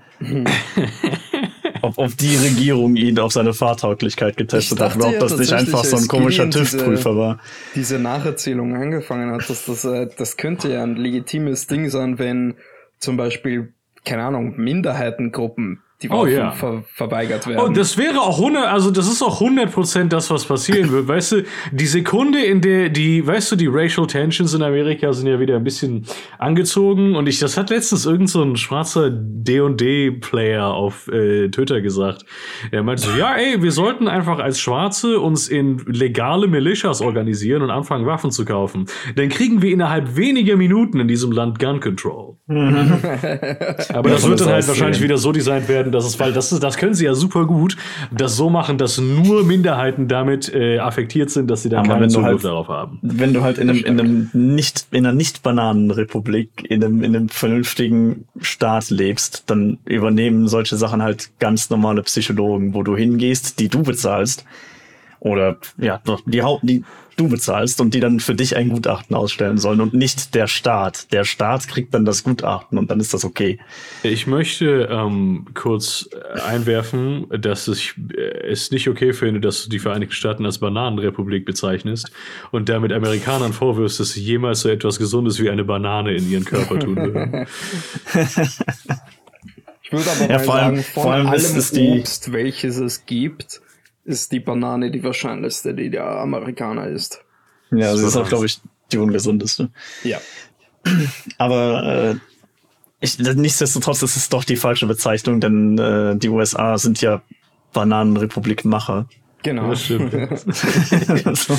[1.83, 5.51] Ob, ob die Regierung ihn auf seine Fahrtauglichkeit getestet Ich hat oder ob dachte das
[5.51, 7.39] ja nicht einfach so ein komischer TÜV-Prüfer war.
[7.75, 12.55] diese Nacherzählung angefangen hat, dass das, äh, das könnte ja ein legitimes Ding sein, wenn
[12.99, 13.73] zum Beispiel,
[14.05, 16.51] keine Ahnung, Minderheitengruppen, die Oh, Waffen ja.
[16.53, 17.61] ver verweigert werden.
[17.65, 21.09] Oh, das wäre auch 100, also das ist auch 100% das, was passieren wird.
[21.09, 21.43] Weißt du,
[21.73, 25.57] die Sekunde, in der die, weißt du, die Racial Tensions in Amerika sind ja wieder
[25.57, 26.05] ein bisschen
[26.39, 32.25] angezogen und ich, das hat letztens irgend so ein schwarzer D&D-Player auf äh, Twitter gesagt.
[32.71, 37.63] Er meinte so, ja, ey, wir sollten einfach als Schwarze uns in legale Militias organisieren
[37.63, 38.87] und anfangen, Waffen zu kaufen.
[39.17, 42.37] Dann kriegen wir innerhalb weniger Minuten in diesem Land Gun Control.
[42.49, 45.05] Aber das wird dann halt wahrscheinlich sehen.
[45.05, 47.77] wieder so designt werden, dass es, weil das, ist, das können sie ja super gut,
[48.11, 52.11] das so machen, dass nur Minderheiten damit äh, affektiert sind, dass sie dann Aber keinen
[52.11, 52.99] Zugriff halt- darauf haben.
[53.03, 57.29] Wenn du halt in einem, in einem nicht, in einer Nicht-Bananenrepublik, in einem, in einem
[57.29, 63.69] vernünftigen Staat lebst, dann übernehmen solche Sachen halt ganz normale Psychologen, wo du hingehst, die
[63.69, 64.45] du bezahlst.
[65.25, 66.85] Oder, ja, die Haupt, die
[67.17, 71.13] du bezahlst und die dann für dich ein Gutachten ausstellen sollen und nicht der Staat.
[71.13, 73.59] Der Staat kriegt dann das Gutachten und dann ist das okay.
[74.03, 78.21] Ich möchte ähm, kurz äh, einwerfen, dass ich äh,
[78.51, 82.11] es nicht okay finde, dass du die Vereinigten Staaten als Bananenrepublik bezeichnest
[82.51, 86.45] und damit Amerikanern vorwirfst, dass sie jemals so etwas Gesundes wie eine Banane in ihren
[86.45, 87.47] Körper tun würden.
[89.87, 91.89] Ich würde aber Ja, mal vor allem- sagen, von vor allem ist allem es die-
[92.01, 93.61] Obst, welches es gibt,
[94.05, 97.25] ist die Banane die wahrscheinlichste, die der Amerikaner isst.
[97.71, 98.61] Ja, das So ist auch, glaube ich,
[98.93, 99.71] die ungesundeste.
[100.03, 100.19] Ja.
[101.39, 102.17] Aber äh,
[103.01, 107.23] ich, nichtsdestotrotz ist es doch die falsche Bezeichnung, denn äh, die USA sind ja
[107.73, 109.09] Bananenrepublik-Macher.
[109.43, 109.71] Genau.
[109.71, 110.15] Das stimmt.
[110.15, 111.55] Also,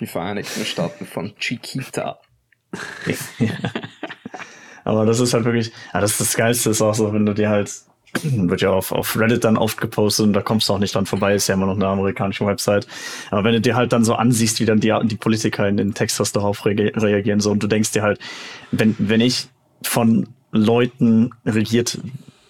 [0.00, 2.18] Die Vereinigten Staaten von Chiquita.
[4.84, 7.34] Aber das ist halt wirklich, ja, das ist das Geilste ist auch so, wenn du
[7.34, 7.70] dir halt,
[8.22, 11.06] wird ja auf, auf Reddit dann oft gepostet und da kommst du auch nicht dran
[11.06, 12.86] vorbei, ist ja immer noch eine amerikanische Website.
[13.30, 15.94] Aber wenn du dir halt dann so ansiehst, wie dann die, die Politiker in, in
[15.94, 18.18] Texas darauf reagieren, so, und du denkst dir halt,
[18.70, 19.48] wenn, wenn ich
[19.82, 21.98] von Leuten regiert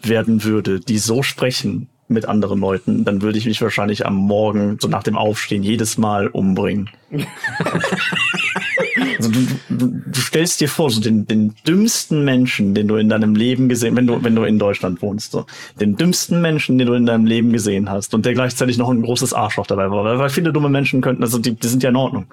[0.03, 4.79] werden würde, die so sprechen mit anderen Leuten, dann würde ich mich wahrscheinlich am Morgen,
[4.81, 6.91] so nach dem Aufstehen, jedes Mal umbringen.
[9.19, 13.09] Also du, du, du stellst dir vor, so den, den dümmsten Menschen, den du in
[13.09, 15.47] deinem Leben gesehen, wenn du, wenn du in Deutschland wohnst, so,
[15.81, 19.03] den dümmsten Menschen, den du in deinem Leben gesehen hast und der gleichzeitig noch ein
[19.03, 21.97] großes Arschloch dabei war, weil, viele dumme Menschen könnten, also die, die sind ja in
[21.97, 22.27] Ordnung.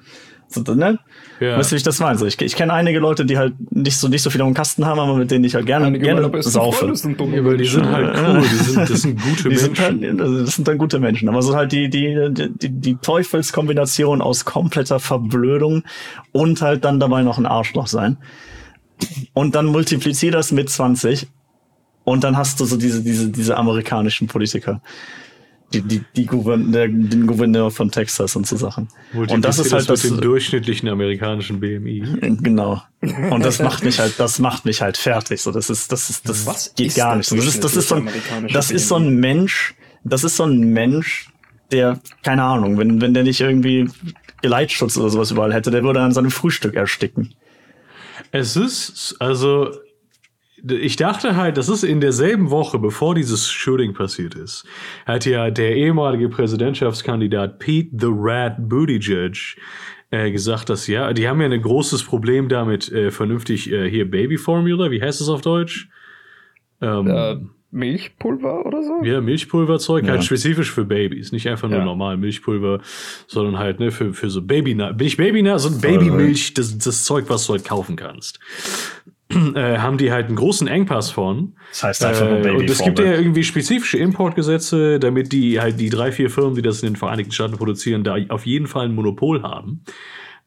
[0.49, 0.97] So, ne?
[1.39, 1.57] Ja.
[1.57, 2.17] Weißt du, wie ich das meine?
[2.17, 4.53] So, ich, ich kenne einige Leute, die halt nicht so, nicht so viel auf dem
[4.53, 6.79] Kasten haben, aber mit denen ich halt gerne, Einige gerne saufe.
[6.79, 9.49] Freunde sind dumme Ja, weil die sind halt cool, die sind, das sind gute Die
[9.49, 9.75] Menschen.
[9.75, 11.27] sind halt, das sind dann gute Menschen.
[11.27, 15.83] Aber so halt die, die, die, die Teufelskombination aus kompletter Verblödung
[16.31, 18.17] und halt dann dabei noch ein Arschloch sein.
[19.33, 21.27] Und dann multiplizier das mit 20
[22.03, 24.81] und dann hast du so diese, diese, diese amerikanischen Politiker.
[25.73, 28.87] Die, die, die Gouverneur, der, den Gouverneur von Texas und so Sachen.
[29.13, 32.37] Und das ist halt mit das, dem durchschnittlichen amerikanischen BMI.
[32.41, 32.81] Genau.
[33.01, 35.41] Und das macht mich halt, das macht mich halt fertig.
[35.41, 37.27] So, das ist, das ist, das Was geht ist gar nicht.
[37.27, 38.09] So, das ist, das ist so ein,
[38.53, 41.29] das ist so ein Mensch, das ist so ein Mensch,
[41.71, 43.89] der, keine Ahnung, wenn, wenn der nicht irgendwie
[44.41, 47.33] Geleitschutz oder sowas überall hätte, der würde an seinem Frühstück ersticken.
[48.31, 49.71] Es ist, also,
[50.63, 54.65] ich dachte halt, das ist in derselben Woche, bevor dieses Shooting passiert ist,
[55.05, 59.57] hat ja der ehemalige Präsidentschaftskandidat Pete the Rat Buttigieg
[60.09, 64.09] äh, gesagt, dass ja, die haben ja ein großes Problem damit, äh, vernünftig äh, hier
[64.09, 65.89] Baby Formula, wie heißt es auf Deutsch?
[66.81, 67.37] Ähm, Äh,
[67.71, 69.03] Milchpulver oder so?
[69.03, 70.11] ja, Milchpulverzeug, Ja.
[70.11, 71.31] halt spezifisch für Babys.
[71.31, 71.85] Nicht einfach nur Ja.
[71.85, 72.79] normal Milchpulver,
[73.27, 74.93] sondern halt ne, für, für so Babynah.
[74.93, 78.39] Nicht Babynah, sondern Babymilch, das, das Zeug, was du halt kaufen kannst.
[79.55, 81.53] äh, haben die halt einen großen Engpass von.
[81.71, 85.59] Das heißt einfach nur Äh, Baby und es gibt ja irgendwie spezifische Importgesetze, damit die
[85.59, 88.67] halt die drei, vier Firmen, die das in den Vereinigten Staaten produzieren, da auf jeden
[88.67, 89.81] Fall ein Monopol haben.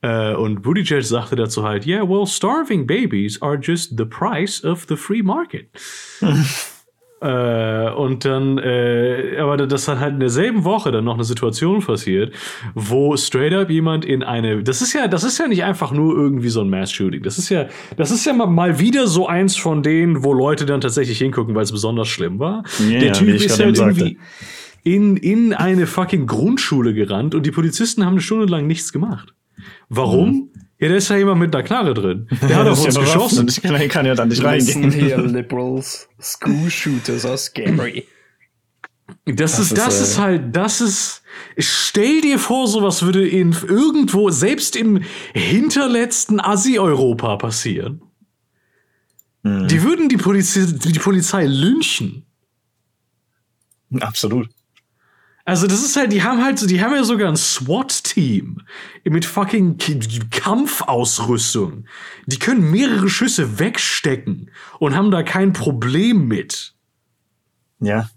[0.03, 4.87] Äh, und Buttigieg sagte dazu halt, yeah, well, starving babies are just the price of
[4.89, 5.69] the free market.
[7.21, 11.81] Äh, und dann, äh, aber das dann halt in derselben Woche dann noch eine Situation
[11.81, 12.33] passiert,
[12.75, 16.15] wo straight up jemand in eine, das ist ja, das ist ja nicht einfach nur
[16.15, 17.23] irgendwie so ein Mass-Shooting.
[17.23, 17.67] Das ist ja,
[17.99, 21.55] das ist ja mal, mal wieder so eins von denen, wo Leute dann tatsächlich hingucken,
[21.55, 22.63] weil es besonders schlimm war.
[22.89, 24.19] Ja, Der Typ ist halt irgendwie
[24.83, 29.35] in, in eine fucking Grundschule gerannt und die Polizisten haben eine Stunde lang nichts gemacht.
[29.91, 30.49] Warum?
[30.83, 32.27] Ja, da ist ja jemand mit einer Knarre drin.
[32.49, 33.49] Der hat auf Das uns ist ja geschossen.
[33.49, 35.09] Ich kann, kann ja dann nicht Listen reingehen.
[35.09, 36.09] here, Liberals.
[36.21, 38.07] School shooters are scary.
[39.27, 41.23] Das, ist, ist, das äh, ist halt, das ist.
[41.59, 45.03] Stell dir vor, sowas würde in irgendwo, selbst im
[45.35, 48.01] hinterletzten Assi-Europa passieren.
[49.43, 49.69] Mhm.
[49.69, 52.25] Die würden die Polizei, die Polizei lynchen.
[54.01, 54.49] Absolut.
[55.51, 58.63] Also, das ist halt, die haben halt so, die haben ja sogar ein SWAT-Team
[59.03, 59.79] mit fucking
[60.31, 61.87] Kampfausrüstung.
[62.27, 66.75] Die können mehrere Schüsse wegstecken und haben da kein Problem mit.
[67.81, 68.09] Ja.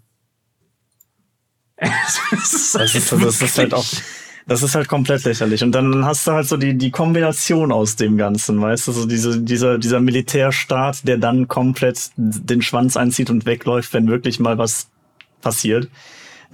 [1.76, 3.86] das ist, Das ist, das ist halt auch,
[4.46, 5.64] das ist halt komplett lächerlich.
[5.64, 9.06] Und dann hast du halt so die, die Kombination aus dem Ganzen, weißt du, so
[9.06, 14.56] diese, dieser, dieser Militärstaat, der dann komplett den Schwanz einzieht und wegläuft, wenn wirklich mal
[14.56, 14.86] was
[15.40, 15.88] passiert.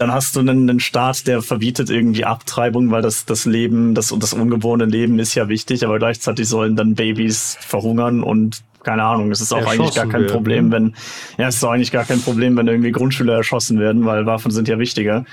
[0.01, 4.15] Dann hast du einen, einen Staat, der verbietet irgendwie Abtreibung, weil das, das Leben, das,
[4.19, 9.31] das ungeborene Leben ist ja wichtig, aber gleichzeitig sollen dann Babys verhungern und keine Ahnung,
[9.31, 10.33] es ist auch eigentlich gar kein werden.
[10.33, 10.95] Problem, wenn,
[11.37, 14.51] ja, es ist auch eigentlich gar kein Problem, wenn irgendwie Grundschüler erschossen werden, weil Waffen
[14.51, 15.27] sind ja wichtiger.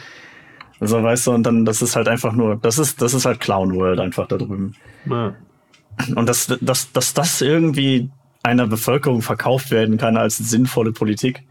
[0.82, 3.40] Also weißt du, und dann, das ist halt einfach nur, das ist, das ist halt
[3.40, 4.76] Clown World einfach da drüben.
[5.10, 5.34] Ja.
[6.14, 8.10] Und dass, dass, dass das irgendwie
[8.44, 11.44] einer Bevölkerung verkauft werden kann als sinnvolle Politik.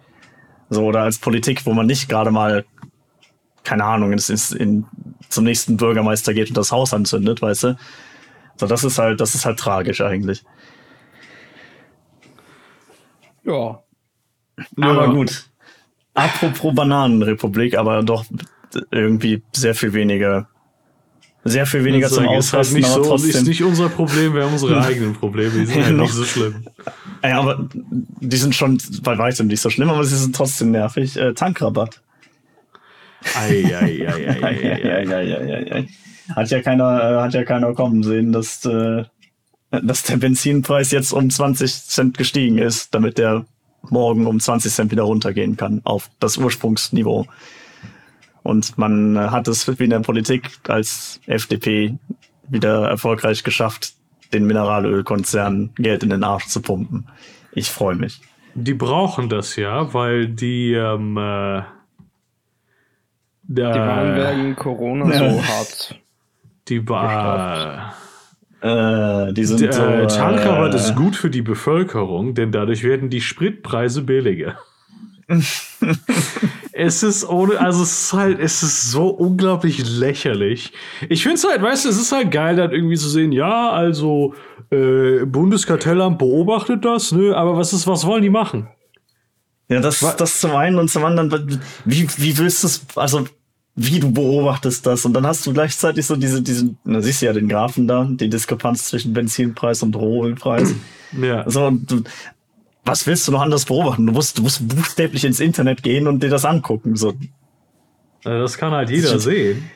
[0.68, 2.66] So, oder als Politik, wo man nicht gerade mal,
[3.66, 4.86] keine Ahnung, ins, ins, in,
[5.28, 7.78] zum nächsten Bürgermeister geht und das Haus anzündet, weißt du?
[8.56, 10.44] So, das ist halt, das ist halt tragisch eigentlich.
[13.44, 13.82] Ja.
[14.80, 15.50] Aber gut.
[16.14, 18.24] Apropos Bananenrepublik, aber doch
[18.90, 20.48] irgendwie sehr viel weniger,
[21.44, 23.30] sehr viel weniger zum Das ist halt nicht aber so, trotzdem.
[23.30, 26.66] ist nicht unser Problem, wir haben unsere eigenen Probleme, die sind halt nicht so schlimm.
[27.22, 27.68] Ja, aber
[28.20, 31.16] die sind schon bei weitem nicht so schlimm, aber sie sind trotzdem nervig.
[31.16, 32.00] Äh, Tankrabatt.
[36.34, 39.04] Hat ja keiner, äh, hat ja keiner kommen sehen, dass, äh,
[39.70, 43.46] dass der Benzinpreis jetzt um 20 Cent gestiegen ist, damit der
[43.90, 47.26] morgen um 20 Cent wieder runtergehen kann auf das Ursprungsniveau.
[48.42, 51.98] Und man hat es wie in der Politik als FDP
[52.48, 53.94] wieder erfolgreich geschafft,
[54.32, 57.08] den Mineralölkonzernen Geld in den Arsch zu pumpen.
[57.52, 58.20] Ich freue mich.
[58.54, 61.62] Die brauchen das ja, weil die, ähm, äh,
[63.48, 65.30] Die waren wegen Corona Ja.
[65.30, 66.00] so hart.
[66.68, 67.94] die ba
[68.60, 73.10] Äh, die sind so, äh, Tankrabatt äh, ist gut für die Bevölkerung, denn dadurch werden
[73.10, 74.58] die Spritpreise billiger.
[76.72, 80.72] es ist ohne, also es ist halt, es ist so unglaublich lächerlich.
[81.08, 83.70] Ich finde es halt, weißt du, es ist halt geil, dann irgendwie zu sehen, ja,
[83.70, 84.34] also
[84.70, 88.68] äh, Bundeskartellamt beobachtet das, ne, aber was ist, was wollen die machen?
[89.68, 93.26] Ja, das, das zum einen und zum anderen, wie, wie willst du es, also
[93.78, 97.26] wie du beobachtest das und dann hast du gleichzeitig so diese, diesen, da siehst du
[97.26, 100.74] ja den Graphen da, die Diskrepanz zwischen Benzinpreis und Rohölpreis.
[101.22, 101.48] Ja.
[101.48, 102.02] so, und du,
[102.84, 104.04] was willst du noch anders beobachten?
[104.06, 106.96] Du musst, du musst buchstäblich ins Internet gehen und dir das angucken.
[106.96, 107.14] So,
[108.24, 109.70] das kann halt jeder Das- sehen.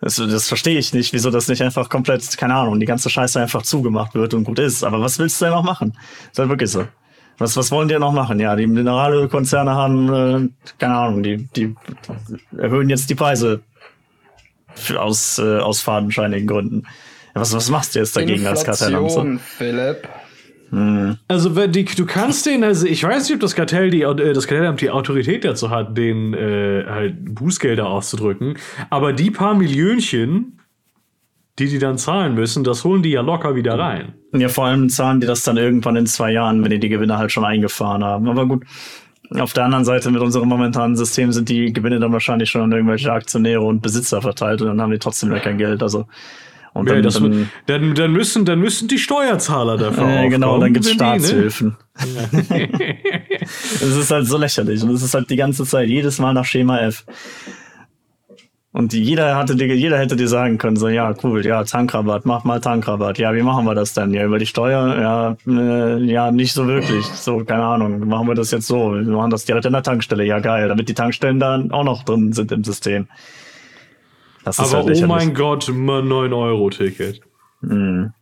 [0.00, 3.40] das, das verstehe ich nicht, wieso das nicht einfach komplett, keine Ahnung, die ganze Scheiße
[3.40, 4.84] einfach zugemacht wird und gut ist.
[4.84, 5.98] Aber was willst du denn noch machen?
[6.30, 6.86] Ist halt wirklich so.
[7.38, 8.38] Was, was wollen die noch machen?
[8.40, 11.74] Ja, die Mineralölkonzerne haben, äh, keine Ahnung, die, die
[12.56, 13.60] erhöhen jetzt die Preise
[14.74, 16.84] für, aus, äh, aus fadenscheinigen Gründen.
[17.34, 19.10] Was, was machst du jetzt dagegen als Kartellamt?
[19.10, 19.20] So?
[19.20, 20.08] Inflation, Philipp.
[21.28, 24.32] Also wenn die, du kannst den, also ich weiß nicht, ob das Kartell die, äh,
[24.32, 28.56] das Kartellamt die Autorität dazu hat, den äh, halt Bußgelder auszudrücken,
[28.88, 30.61] aber die paar Millionchen,
[31.58, 34.14] die die dann zahlen müssen, das holen die ja locker wieder rein.
[34.32, 37.18] Ja, vor allem zahlen die das dann irgendwann in zwei Jahren, wenn die die Gewinne
[37.18, 38.28] halt schon eingefahren haben.
[38.28, 38.64] Aber gut,
[39.30, 42.72] auf der anderen Seite mit unserem momentanen System sind die Gewinne dann wahrscheinlich schon an
[42.72, 45.82] irgendwelche Aktionäre und Besitzer verteilt und dann haben die trotzdem wieder kein Geld.
[45.82, 46.06] Also
[46.74, 50.58] und Ja, dann, das, dann, dann, dann, müssen, dann müssen die Steuerzahler dafür äh, genau,
[50.58, 50.94] dann gibt's ne?
[50.94, 51.76] Staatshilfen.
[53.44, 56.44] Es ist halt so lächerlich und es ist halt die ganze Zeit jedes Mal nach
[56.44, 57.04] Schema F.
[58.72, 62.44] Und jeder hatte dir, jeder hätte dir sagen können, so, ja, cool, ja, Tankrabatt, mach
[62.44, 63.18] mal Tankrabatt.
[63.18, 64.14] Ja, wie machen wir das denn?
[64.14, 64.96] Ja, über die Steuer?
[64.98, 67.04] Ja, äh, ja, nicht so wirklich.
[67.04, 68.92] So, keine Ahnung, machen wir das jetzt so.
[68.92, 70.24] Wir machen das direkt an der Tankstelle.
[70.24, 73.08] Ja, geil, damit die Tankstellen dann auch noch drin sind im System.
[74.42, 77.20] Das ist Aber halt oh mein Gott, immer 9-Euro-Ticket.
[77.60, 78.14] Mhm.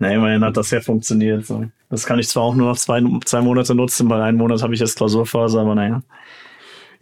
[0.00, 1.46] Na, immerhin hat das ja funktioniert.
[1.46, 1.66] So.
[1.88, 4.74] Das kann ich zwar auch nur noch zwei, zwei Monate nutzen, weil einen Monat habe
[4.74, 6.02] ich jetzt Klausurphase, aber naja.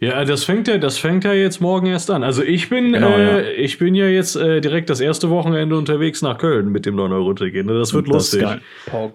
[0.03, 2.23] Ja, das fängt ja, das fängt ja jetzt morgen erst an.
[2.23, 6.21] Also ich bin, Genau, äh, ich bin ja jetzt äh, direkt das erste Wochenende unterwegs
[6.21, 7.65] nach Köln mit dem 9-Euro-Ticket.
[7.65, 7.73] ne?
[7.77, 8.47] Das wird Das lustig.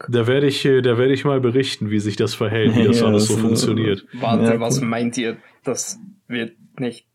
[0.09, 3.01] Da werde ich, äh, da werde ich mal berichten, wie sich das verhält, wie das
[3.01, 4.07] Ja, alles so das ist, äh, funktioniert.
[4.15, 4.87] Warte, Ja, was cool.
[4.87, 5.37] meint ihr?
[5.65, 7.07] Das wird nicht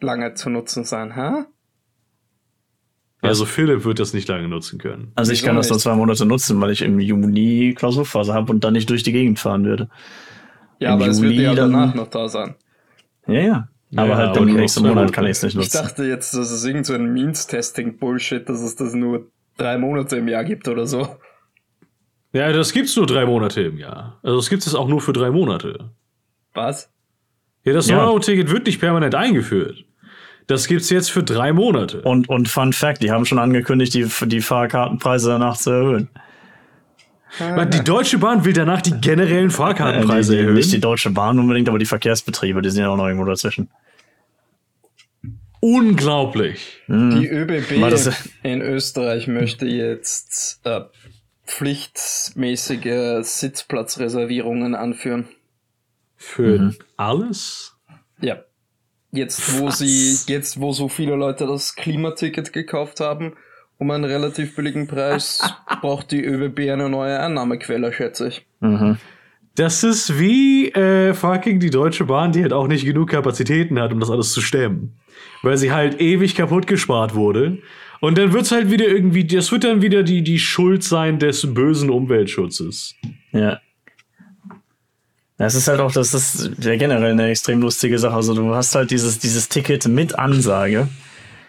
[0.00, 1.44] lange zu nutzen sein, hä?
[3.24, 5.12] Also Philipp wird das nicht lange nutzen können.
[5.14, 8.64] Also ich kann das nur zwei Monate nutzen, weil ich im Juni Klausurphase habe und
[8.64, 9.88] dann nicht durch die Gegend fahren würde.
[10.80, 12.56] Ja, Im aber es wird Juli ja dann- danach noch da sein.
[13.26, 13.68] Ja, ja.
[13.94, 15.12] Aber Ja, halt im nächsten Monat Monate.
[15.12, 15.76] kann ich es nicht Ich nutzen.
[15.82, 20.28] dachte jetzt, das ist irgend so ein Means-Testing-Bullshit, dass es das nur drei Monate im
[20.28, 21.08] Jahr gibt oder so.
[22.32, 24.18] Ja, das gibt's nur drei Monate im Jahr.
[24.22, 25.90] Also das gibt es auch nur für drei Monate.
[26.54, 26.90] Was?
[27.64, 27.98] Ja, das Ja.
[27.98, 29.84] 9-Euro-Ticket wird nicht permanent eingeführt.
[30.46, 32.00] Das gibt's jetzt für drei Monate.
[32.02, 36.08] Und, und Fun Fact, die haben schon angekündigt, die, die Fahrkartenpreise danach zu erhöhen.
[37.38, 40.54] Die Deutsche Bahn will danach die generellen Fahrkartenpreise Äh, erhöhen.
[40.54, 43.70] nicht die Deutsche Bahn unbedingt, aber die Verkehrsbetriebe, die sind ja auch noch irgendwo dazwischen.
[45.60, 46.82] Unglaublich.
[46.88, 47.70] Die ÖBB
[48.42, 50.80] in Österreich möchte jetzt äh,
[51.46, 55.28] pflichtmäßige Sitzplatzreservierungen anführen.
[56.16, 56.76] Für Mhm.
[56.96, 57.76] alles?
[58.20, 58.42] Ja.
[59.12, 59.78] Jetzt, wo Was?
[59.78, 63.34] sie, jetzt, wo so viele Leute das Klimaticket gekauft haben,
[63.82, 65.40] um einen relativ billigen Preis,
[65.80, 68.46] braucht die ÖBB eine neue Einnahmequelle, schätze ich.
[68.60, 68.96] Mhm.
[69.56, 73.92] Das ist wie äh, fucking die Deutsche Bahn, die halt auch nicht genug Kapazitäten hat,
[73.92, 74.94] um das alles zu stemmen.
[75.42, 77.58] Weil sie halt ewig kaputt gespart wurde.
[78.00, 81.52] Und dann wird's halt wieder irgendwie, das wird dann wieder die, die Schuld sein des
[81.52, 82.94] bösen Umweltschutzes.
[83.32, 83.60] Ja.
[85.38, 88.14] Das ist halt auch, das ist ja generell eine extrem lustige Sache.
[88.14, 90.88] Also du hast halt dieses, dieses Ticket mit Ansage,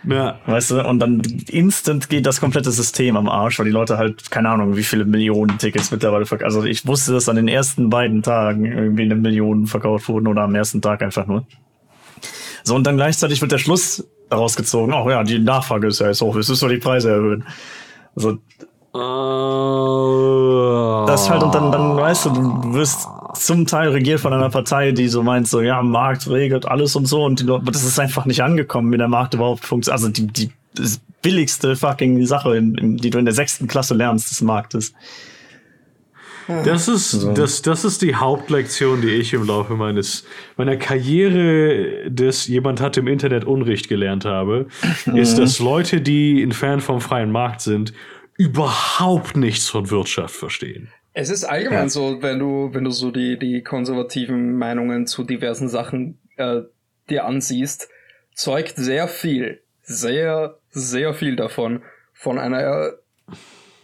[0.06, 0.40] Ja.
[0.46, 4.30] weißt du, und dann instant geht das komplette System am Arsch, weil die Leute halt,
[4.32, 6.46] keine Ahnung, wie viele Millionen Tickets mittlerweile verkaufen.
[6.46, 10.42] Also ich wusste, dass an den ersten beiden Tagen irgendwie eine Million verkauft wurden oder
[10.42, 11.46] am ersten Tag einfach nur.
[12.64, 14.94] So, und dann gleichzeitig wird der Schluss rausgezogen.
[14.94, 17.46] Oh ja, die Nachfrage ist ja jetzt hoch, es ist doch die Preise erhöhen.
[18.16, 18.40] Also,
[21.08, 24.92] das halt, und dann, dann weißt du, du wirst zum Teil regiert von einer Partei,
[24.92, 28.00] die so meint, so, ja, Markt regelt alles und so, und die, Leute- das ist
[28.00, 30.02] einfach nicht angekommen, wie der Markt überhaupt funktioniert.
[30.04, 30.50] Also die, die
[31.22, 34.94] billigste fucking Sache, in, in, die du in der sechsten Klasse lernst, des Marktes.
[36.66, 40.26] Das ist, das, das ist die Hauptlektion, die ich im Laufe meines,
[40.58, 44.68] meiner Karriere des jemand hat im Internet Unrecht gelernt habe,
[45.16, 47.94] ist, dass Leute, die ein Fan vom freien Markt sind,
[48.38, 50.90] überhaupt nichts von Wirtschaft verstehen.
[51.14, 55.70] Es ist allgemein so, wenn du, wenn du so die, die konservativen Meinungen zu diversen
[55.70, 56.62] Sachen äh,
[57.10, 57.90] dir ansiehst,
[58.34, 61.84] zeugt sehr viel, sehr, sehr viel davon
[62.14, 62.94] von einer,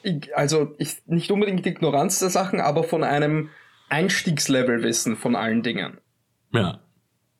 [0.02, 3.50] ich- also ich, nicht unbedingt Ignoranz der Sachen, aber von einem
[3.90, 5.98] Einstiegslevelwissen von allen Dingen.
[6.52, 6.80] Ja.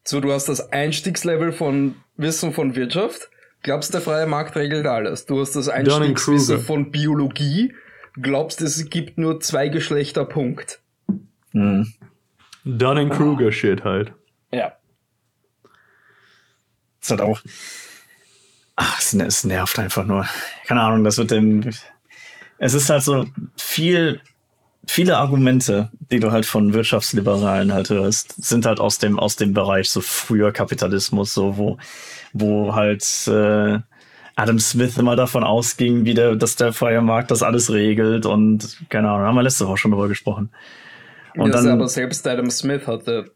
[0.04, 3.30] So, du hast das Einstiegslevel von Wissen von Wirtschaft,
[3.64, 5.26] glaubst, der freie Markt regelt alles.
[5.26, 7.74] Du hast das Einstiegswissen von Biologie,
[8.22, 10.80] glaubst, es gibt nur zwei Geschlechter, Punkt.
[11.52, 11.94] Mhm.
[12.66, 14.14] Dunning-Kruger-Shit halt.
[14.52, 14.74] Ja.
[17.02, 17.42] Das hat auch.
[18.76, 20.26] Ach, es, es nervt einfach nur.
[20.66, 21.70] Keine Ahnung, das wird dem.
[22.58, 23.26] Es ist halt so
[23.58, 24.22] viel,
[24.86, 29.54] viele Argumente, die du halt von Wirtschaftsliberalen halt hörst, sind halt aus dem, aus dem
[29.54, 31.78] Bereich so früher Kapitalismus, so wo,
[32.34, 33.80] wo halt äh,
[34.40, 38.78] Adam Smith immer davon ausging, wie der, dass der freie Markt das alles regelt und
[38.90, 40.50] keine Ahnung, haben wir letzte Woche schon drüber gesprochen.
[41.36, 43.32] Und das dann, aber selbst Adam Smith hatte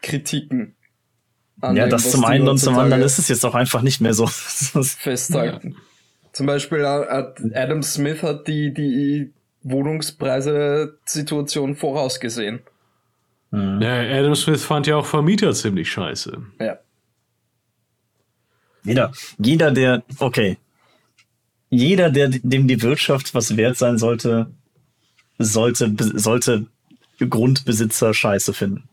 [0.00, 0.74] Kritiken
[1.60, 4.00] an ja, dem, das zum einen und zum anderen ist es jetzt auch einfach nicht
[4.00, 4.26] mehr so.
[4.26, 5.76] festhalten.
[6.32, 12.60] Zum Beispiel hat Adam Smith hat die, die Wohnungspreise-Situation vorausgesehen.
[13.50, 13.82] Mhm.
[13.82, 16.38] Ja, Adam Smith fand ja auch Vermieter ziemlich scheiße.
[16.58, 16.78] Ja.
[18.84, 20.58] Jeder, jeder, der, okay.
[21.70, 24.50] Jeder, der, dem die Wirtschaft was wert sein sollte,
[25.38, 26.66] sollte, sollte
[27.18, 28.88] Grundbesitzer scheiße finden.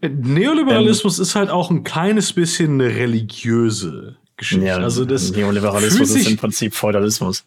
[0.00, 4.74] Neoliberalismus ist halt auch ein kleines bisschen eine religiöse Geschichte.
[4.74, 7.44] also das Neoliberalismus ist im Prinzip Feudalismus.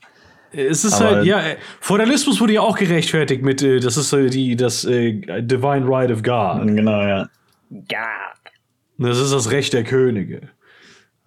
[0.54, 1.42] es ist aber- halt, ja,
[1.82, 6.24] Feudalismus wurde ja auch gerechtfertigt mit, äh, das ist die, das äh, Divine Right of
[6.24, 6.66] God.
[6.68, 7.30] Genau, ja.
[7.70, 8.54] God.
[8.98, 10.50] Das ist das Recht der Könige.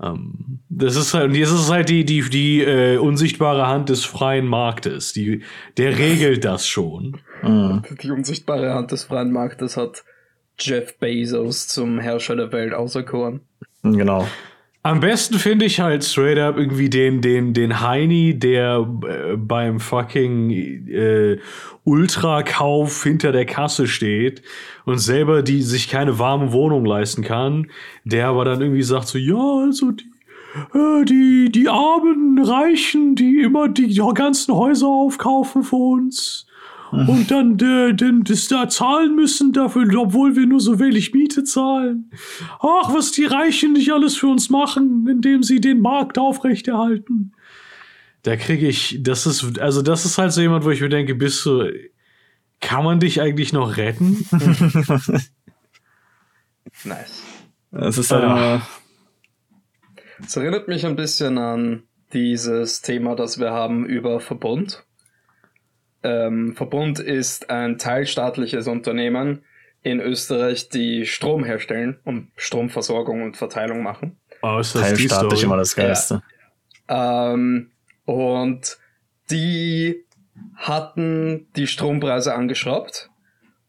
[0.03, 4.46] Ähm, das ist halt, das ist halt die, die, die äh, unsichtbare Hand des freien
[4.46, 5.12] Marktes.
[5.12, 5.42] Die,
[5.76, 7.18] der regelt das schon.
[7.42, 7.82] Mhm.
[8.03, 10.05] Die unsichtbare Hand des freien Marktes hat
[10.59, 13.40] Jeff Bezos zum Herrscher der Welt auserkoren.
[13.82, 14.26] Genau.
[14.84, 19.80] Am besten finde ich halt straight up irgendwie den, den, den Heini, der äh, beim
[19.80, 20.50] fucking
[20.88, 21.38] äh,
[21.84, 24.42] Ultrakauf hinter der Kasse steht
[24.84, 27.70] und selber die sich keine warme Wohnung leisten kann,
[28.04, 30.04] der aber dann irgendwie sagt so, ja, also die,
[30.74, 36.47] äh, die, die armen Reichen, die immer die ganzen Häuser aufkaufen für uns.
[36.91, 41.45] Und dann äh, denn das da zahlen müssen dafür, obwohl wir nur so wenig Miete
[41.45, 42.11] zahlen.
[42.61, 47.32] Ach, was die Reichen nicht alles für uns machen, indem sie den Markt aufrechterhalten.
[48.22, 51.14] Da kriege ich, das ist, also das ist halt so jemand, wo ich mir denke,
[51.14, 51.70] bist du,
[52.61, 54.24] kann man dich eigentlich noch retten?
[56.84, 57.22] Nice.
[57.72, 58.55] Es ist halt Ah.
[58.55, 58.62] immer,
[60.24, 64.84] Es erinnert mich ein bisschen an dieses Thema, das wir haben über Verbund.
[66.03, 69.42] Ähm, Verbund ist ein teilstaatliches Unternehmen
[69.82, 74.18] in Österreich, die Strom herstellen und Stromversorgung und Verteilung machen.
[74.42, 76.22] Oh, ist das teilstaatlich immer das Geilste.
[76.88, 77.70] Ähm,
[78.05, 78.78] und
[79.30, 80.05] die
[80.57, 83.11] hatten die Strompreise angeschraubt.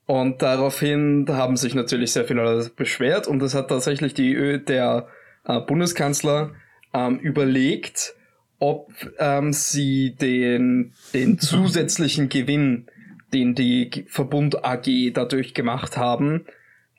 [0.06, 5.08] Und daraufhin haben sich natürlich sehr viele Leute beschwert und es hat tatsächlich die, der
[5.46, 6.52] äh, Bundeskanzler
[6.94, 8.16] ähm, überlegt,
[8.60, 12.88] ob ähm, sie den, den zusätzlichen Gewinn,
[13.34, 16.45] den die Verbund AG dadurch gemacht haben,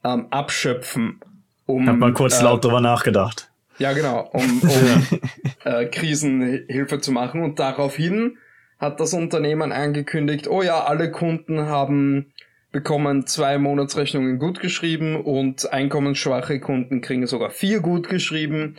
[0.02, 1.20] ähm, abschöpfen.
[1.66, 3.50] Um, Hab mal kurz äh, laut drüber nachgedacht.
[3.78, 5.20] Ja, genau, um, um
[5.64, 7.42] äh, Krisenhilfe zu machen.
[7.42, 8.38] Und daraufhin
[8.78, 12.32] hat das Unternehmen angekündigt, oh ja, alle Kunden haben
[12.72, 18.76] bekommen zwei Monatsrechnungen gut geschrieben und einkommensschwache Kunden kriegen sogar vier gut geschrieben.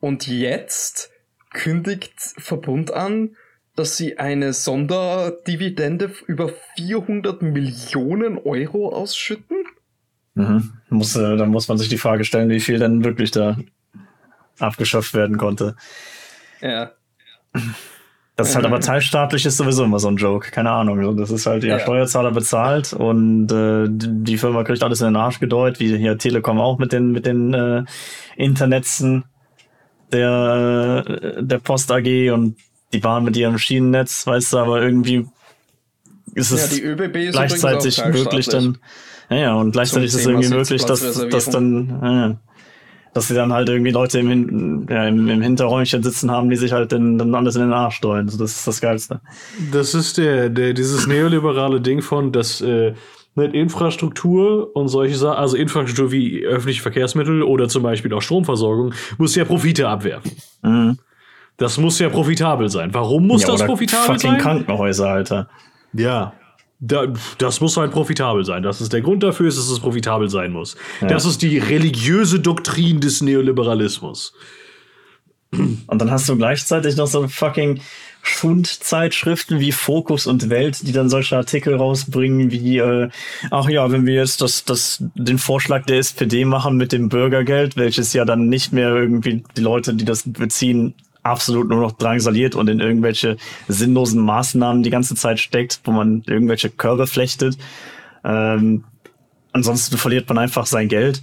[0.00, 1.11] Und jetzt
[1.52, 3.36] kündigt Verbund an,
[3.76, 9.56] dass sie eine Sonderdividende über 400 Millionen Euro ausschütten?
[10.34, 10.72] Mhm.
[10.88, 13.56] Muss, äh, dann muss man sich die Frage stellen, wie viel denn wirklich da
[14.58, 15.76] abgeschafft werden konnte.
[16.60, 16.92] Ja.
[18.36, 20.50] Das ist halt aber teilstaatlich ist sowieso immer so ein Joke.
[20.50, 21.16] Keine Ahnung.
[21.16, 21.78] Das ist halt, ja, ja.
[21.80, 26.58] Steuerzahler bezahlt und äh, die Firma kriegt alles in den Arsch gedeutet, wie hier Telekom
[26.58, 27.84] auch mit den, mit den äh,
[28.36, 29.24] Internetzen
[30.12, 32.56] der, äh, der Post AG und
[32.92, 35.26] die waren mit ihrem Schienennetz, weißt du, aber irgendwie
[36.34, 38.78] ist es ja, gleichzeitig möglich dann.
[39.30, 42.36] Ja, ja, und gleichzeitig ist es irgendwie möglich, dass, dass dann, ja,
[43.14, 46.72] dass sie dann halt irgendwie Leute im, ja, im, im Hinterräumchen sitzen haben, die sich
[46.72, 48.26] halt dann, dann alles in den Arsch steuern.
[48.26, 49.20] Also das ist das Geilste.
[49.70, 52.94] Das ist der, der dieses neoliberale Ding von, dass äh,
[53.34, 58.92] mit Infrastruktur und solche Sachen, also Infrastruktur wie öffentliche Verkehrsmittel oder zum Beispiel auch Stromversorgung,
[59.18, 60.32] muss ja Profite abwerfen.
[60.62, 60.98] Mhm.
[61.56, 62.92] Das muss ja profitabel sein.
[62.92, 64.40] Warum muss ja, das profitabel fucking sein?
[64.40, 65.48] Krankenhäuser, Alter.
[65.92, 66.32] Ja,
[66.84, 67.06] da,
[67.38, 68.62] das muss halt profitabel sein.
[68.62, 70.76] Das ist der Grund dafür, dass es profitabel sein muss.
[71.00, 71.06] Ja.
[71.06, 74.34] Das ist die religiöse Doktrin des Neoliberalismus.
[75.52, 77.80] Und dann hast du gleichzeitig noch so fucking
[78.22, 83.08] Schundzeitschriften wie Fokus und Welt, die dann solche Artikel rausbringen wie, äh,
[83.50, 87.76] ach ja, wenn wir jetzt das, das, den Vorschlag der SPD machen mit dem Bürgergeld,
[87.76, 90.94] welches ja dann nicht mehr irgendwie die Leute, die das beziehen,
[91.24, 93.36] absolut nur noch drangsaliert und in irgendwelche
[93.68, 97.58] sinnlosen Maßnahmen die ganze Zeit steckt, wo man irgendwelche Körbe flechtet.
[98.24, 98.84] Ähm,
[99.52, 101.22] ansonsten verliert man einfach sein Geld.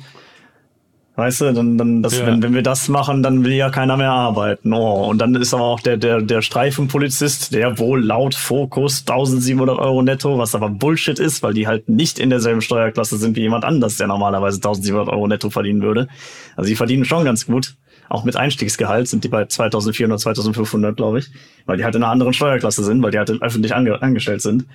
[1.20, 2.26] Weißt du, dann, dann das, ja.
[2.26, 4.72] wenn, wenn wir das machen, dann will ja keiner mehr arbeiten.
[4.72, 9.78] Oh, und dann ist aber auch der, der, der Streifenpolizist, der wohl laut Fokus 1700
[9.80, 13.42] Euro netto, was aber Bullshit ist, weil die halt nicht in derselben Steuerklasse sind wie
[13.42, 16.08] jemand anders, der normalerweise 1700 Euro netto verdienen würde.
[16.56, 17.76] Also die verdienen schon ganz gut
[18.08, 21.30] auch mit Einstiegsgehalt sind die bei 2400, 2500, glaube ich,
[21.66, 24.66] weil die halt in einer anderen Steuerklasse sind, weil die halt öffentlich ange angestellt sind,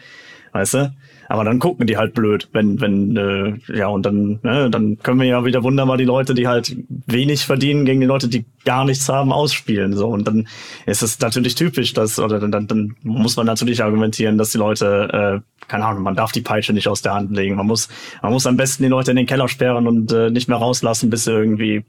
[0.53, 0.95] weißt du?
[1.29, 5.21] Aber dann gucken die halt blöd, wenn, wenn, äh, ja, und dann, ne, dann können
[5.21, 8.85] wir ja wieder wunderbar die Leute, die halt wenig verdienen, gegen die Leute, die gar
[8.85, 9.95] nichts haben, ausspielen.
[9.95, 10.09] So.
[10.09, 10.49] Und dann
[10.87, 14.59] ist es natürlich typisch, dass, oder dann, dann, dann muss man natürlich argumentieren, dass die
[14.59, 17.57] Leute, äh, keine Ahnung, man darf die Peitsche nicht aus der Hand legen.
[17.57, 17.89] Man muss,
[18.23, 21.11] man muss am besten die Leute in den Keller sperren und äh, nicht mehr rauslassen,
[21.11, 21.85] bis sie irgendwie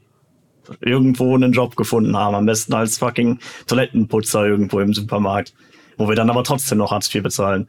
[0.80, 2.34] irgendwo einen Job gefunden haben.
[2.34, 5.54] Am besten als fucking Toilettenputzer irgendwo im Supermarkt.
[5.98, 7.68] Wo wir dann aber trotzdem noch Hartz IV bezahlen.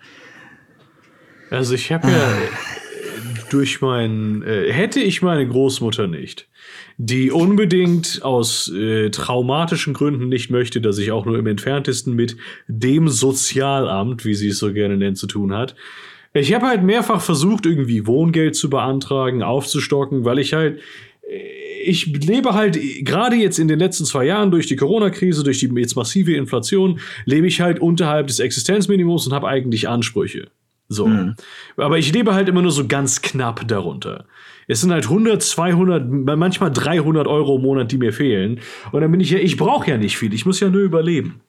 [1.50, 2.34] Also ich habe ja
[3.50, 6.48] durch mein, äh, hätte ich meine Großmutter nicht,
[6.98, 12.36] die unbedingt aus äh, traumatischen Gründen nicht möchte, dass ich auch nur im entferntesten mit
[12.68, 15.76] dem Sozialamt, wie sie es so gerne nennt, zu tun hat.
[16.34, 20.80] Ich habe halt mehrfach versucht, irgendwie Wohngeld zu beantragen, aufzustocken, weil ich halt
[21.84, 25.68] ich lebe halt gerade jetzt in den letzten zwei Jahren durch die Corona-Krise, durch die
[25.76, 30.50] jetzt massive Inflation, lebe ich halt unterhalb des Existenzminimums und habe eigentlich Ansprüche.
[30.90, 31.08] So.
[31.08, 31.36] Mhm.
[31.76, 34.26] Aber ich lebe halt immer nur so ganz knapp darunter.
[34.68, 38.60] Es sind halt 100, 200, manchmal 300 Euro im Monat, die mir fehlen.
[38.92, 41.42] Und dann bin ich ja, ich brauche ja nicht viel, ich muss ja nur überleben.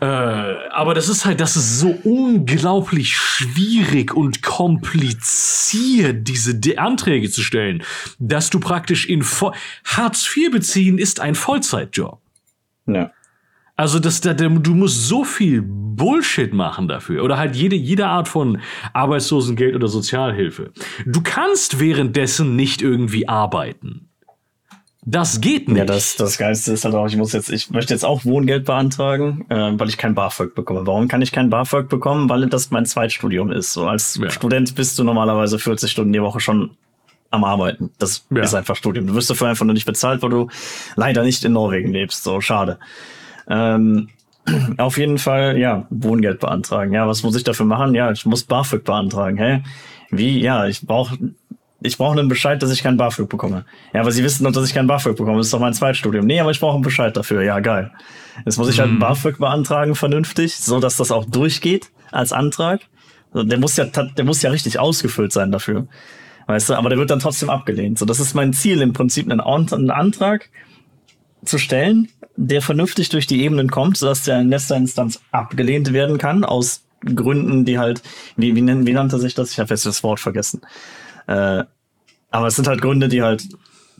[0.00, 7.30] Äh, aber das ist halt, das ist so unglaublich schwierig und kompliziert, diese De Anträge
[7.30, 7.82] zu stellen,
[8.18, 9.52] dass du praktisch in Vo
[9.84, 12.20] Hartz IV beziehen ist ein Vollzeitjob.
[12.86, 13.12] Ja.
[13.76, 17.24] Also das, das, du musst so viel Bullshit machen dafür.
[17.24, 18.60] Oder halt jede, jede Art von
[18.92, 20.72] Arbeitslosengeld oder Sozialhilfe.
[21.06, 24.08] Du kannst währenddessen nicht irgendwie arbeiten.
[25.04, 25.78] Das geht nicht.
[25.78, 28.66] Ja, das, das Geilste ist halt auch, ich muss jetzt, ich möchte jetzt auch Wohngeld
[28.66, 30.86] beantragen, äh, weil ich kein BAföG bekomme.
[30.86, 32.28] Warum kann ich kein BAföG bekommen?
[32.28, 33.72] Weil das mein Zweitstudium ist.
[33.72, 34.30] So als ja.
[34.30, 36.76] Student bist du normalerweise 40 Stunden die Woche schon
[37.32, 37.90] am Arbeiten.
[37.98, 38.42] Das ja.
[38.42, 39.08] ist einfach Studium.
[39.08, 40.48] Du wirst dafür einfach nur nicht bezahlt, weil du
[40.94, 42.22] leider nicht in Norwegen lebst.
[42.22, 42.78] So, schade.
[43.48, 44.08] Ähm,
[44.78, 46.92] auf jeden Fall, ja, Wohngeld beantragen.
[46.92, 47.94] Ja, was muss ich dafür machen?
[47.94, 49.38] Ja, ich muss BAföG beantragen.
[49.38, 49.62] Hä?
[50.10, 50.40] Wie?
[50.40, 51.16] Ja, ich brauche
[51.84, 53.64] ich brauche einen Bescheid, dass ich keinen BAföG bekomme.
[53.92, 55.38] Ja, aber sie wissen doch, dass ich keinen BAföG bekomme.
[55.38, 56.26] Das ist doch mein Zweitstudium.
[56.26, 57.42] Nee, aber ich brauche einen Bescheid dafür.
[57.42, 57.90] Ja, geil.
[58.44, 62.80] Jetzt muss ich halt einen BAföG beantragen, vernünftig, so dass das auch durchgeht als Antrag.
[63.34, 65.86] Der muss ja, der muss ja richtig ausgefüllt sein dafür.
[66.46, 67.98] Weißt du, aber der wird dann trotzdem abgelehnt.
[67.98, 69.40] So, das ist mein Ziel im Prinzip, einen
[69.90, 70.50] Antrag
[71.44, 76.18] zu stellen, der vernünftig durch die Ebenen kommt, sodass der in letzter Instanz abgelehnt werden
[76.18, 78.02] kann, aus Gründen, die halt,
[78.36, 79.50] wie, wie, nennt, wie nannte sich das?
[79.50, 80.62] Ich habe jetzt das Wort vergessen.
[81.26, 81.64] Äh,
[82.30, 83.48] aber es sind halt Gründe, die halt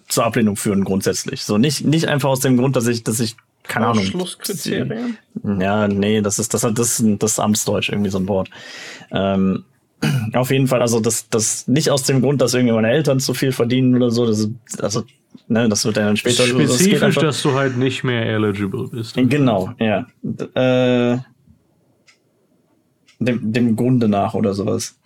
[0.09, 1.43] zur Ablehnung führen, grundsätzlich.
[1.45, 4.05] So, nicht, nicht einfach aus dem Grund, dass ich, dass ich, keine Ahnung.
[4.05, 5.19] Schlusskriterien.
[5.61, 8.51] Ja, nee, das ist, das hat, das, das ist Amtsdeutsch, irgendwie so ein Wort.
[9.11, 9.65] Ähm,
[10.35, 13.35] auf jeden Fall, also das, das nicht aus dem Grund, dass irgendwie meine Eltern zu
[13.35, 14.49] viel verdienen oder so, das
[14.81, 15.05] also,
[15.49, 19.15] ne, das wird dann später das Spezifisch, einfach- dass du halt nicht mehr eligible bist.
[19.17, 20.07] Genau, ja.
[20.55, 21.19] Äh,
[23.21, 24.99] dem, dem Grunde nach oder sowas.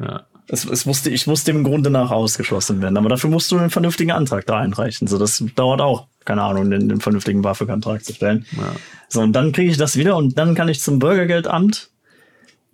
[0.00, 0.26] Ja.
[0.48, 3.70] Es, es musste, ich muss dem Grunde nach ausgeschlossen werden, aber dafür musst du einen
[3.70, 5.06] vernünftigen Antrag da einreichen.
[5.06, 8.44] So, das dauert auch, keine Ahnung, den, den vernünftigen BAföG-Antrag zu stellen.
[8.56, 8.72] Ja.
[9.08, 11.90] So, und dann kriege ich das wieder und dann kann ich zum Bürgergeldamt.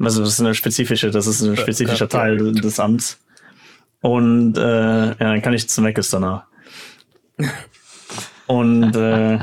[0.00, 3.18] Also das ist eine spezifische, das ist ein spezifischer Teil des Amts.
[4.00, 6.44] Und äh, ja, dann kann ich zum Meckes danach.
[8.46, 9.38] Und äh,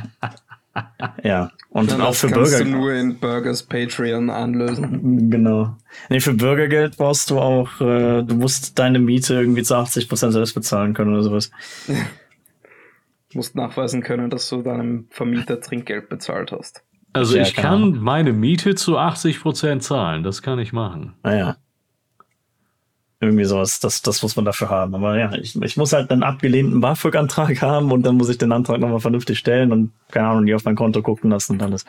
[1.24, 2.66] ja, und Dann auch für kannst Bürger.
[2.66, 5.30] du nur in Burgers Patreon anlösen.
[5.30, 5.78] Genau.
[6.10, 10.54] Nee, für Bürgergeld brauchst du auch, äh, du musst deine Miete irgendwie zu 80% selbst
[10.54, 11.52] bezahlen können oder sowas.
[11.88, 11.94] Du
[13.34, 16.84] musst nachweisen können, dass du deinem Vermieter Trinkgeld bezahlt hast.
[17.16, 18.00] Also Ja, ich kann Ahnung.
[18.02, 20.24] meine Miete zu 80% zahlen.
[20.24, 21.14] Das kann ich machen.
[21.24, 21.58] Naja.
[23.22, 24.94] Irgendwie sowas, das, das muss man dafür haben.
[24.94, 28.52] Aber ja, ich, ich muss halt einen abgelehnten BAföG-Antrag haben und dann muss ich den
[28.52, 31.86] Antrag nochmal vernünftig stellen und, keine Ahnung, die auf mein Konto gucken lassen und alles.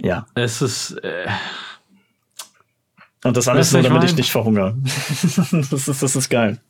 [0.00, 0.26] Ja.
[0.34, 0.92] Es ist.
[1.04, 1.26] Äh,
[3.24, 4.76] Und das alles du, nur, ich damit mein- ich nicht verhungere.
[4.82, 6.60] das, ist, das ist geil.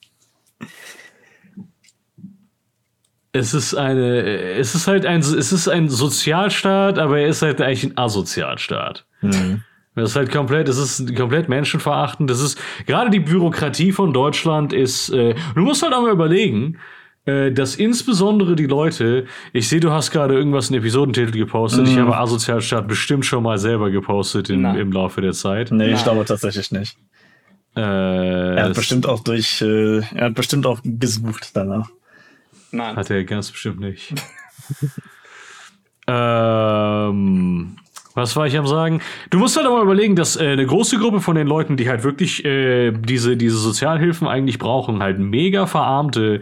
[3.33, 4.23] Es ist eine.
[4.23, 5.21] Es ist halt ein.
[5.21, 9.05] Es ist ein Sozialstaat, aber er ist halt eigentlich ein Asozialstaat.
[9.21, 9.63] Mhm.
[9.95, 12.31] Das ist halt komplett, es ist komplett menschenverachtend.
[12.31, 15.11] Das ist gerade die Bürokratie von Deutschland ist.
[15.11, 16.79] Äh, du musst halt auch mal überlegen,
[17.25, 19.27] äh, dass insbesondere die Leute.
[19.53, 21.89] Ich sehe, du hast gerade irgendwas in Episodentitel gepostet.
[21.89, 25.73] Ich habe Asozialstaat bestimmt schon mal selber gepostet in, im Laufe der Zeit.
[25.73, 26.05] Nee, ich Nein.
[26.05, 26.97] glaube tatsächlich nicht.
[27.77, 31.91] Äh, Er hat es bestimmt auch durch, äh, er hat bestimmt auch gesucht danach.
[32.71, 32.97] Nein.
[32.97, 34.15] Hat er ganz bestimmt nicht.
[36.07, 37.77] ähm,
[38.19, 39.01] was war ich am sagen?
[39.31, 42.03] Du musst halt aber überlegen, dass äh, eine große Gruppe von den Leuten, die halt
[42.03, 46.41] wirklich äh, diese, diese Sozialhilfen eigentlich brauchen, halt mega verarmte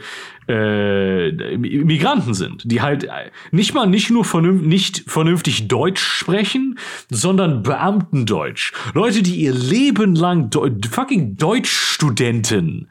[0.49, 6.79] äh, Migranten sind, die halt äh, nicht mal nicht nur vernünf nicht vernünftig Deutsch sprechen,
[7.11, 8.73] sondern Beamtendeutsch.
[8.95, 12.89] Leute, die ihr Leben lang Deu fucking Deutschstudenten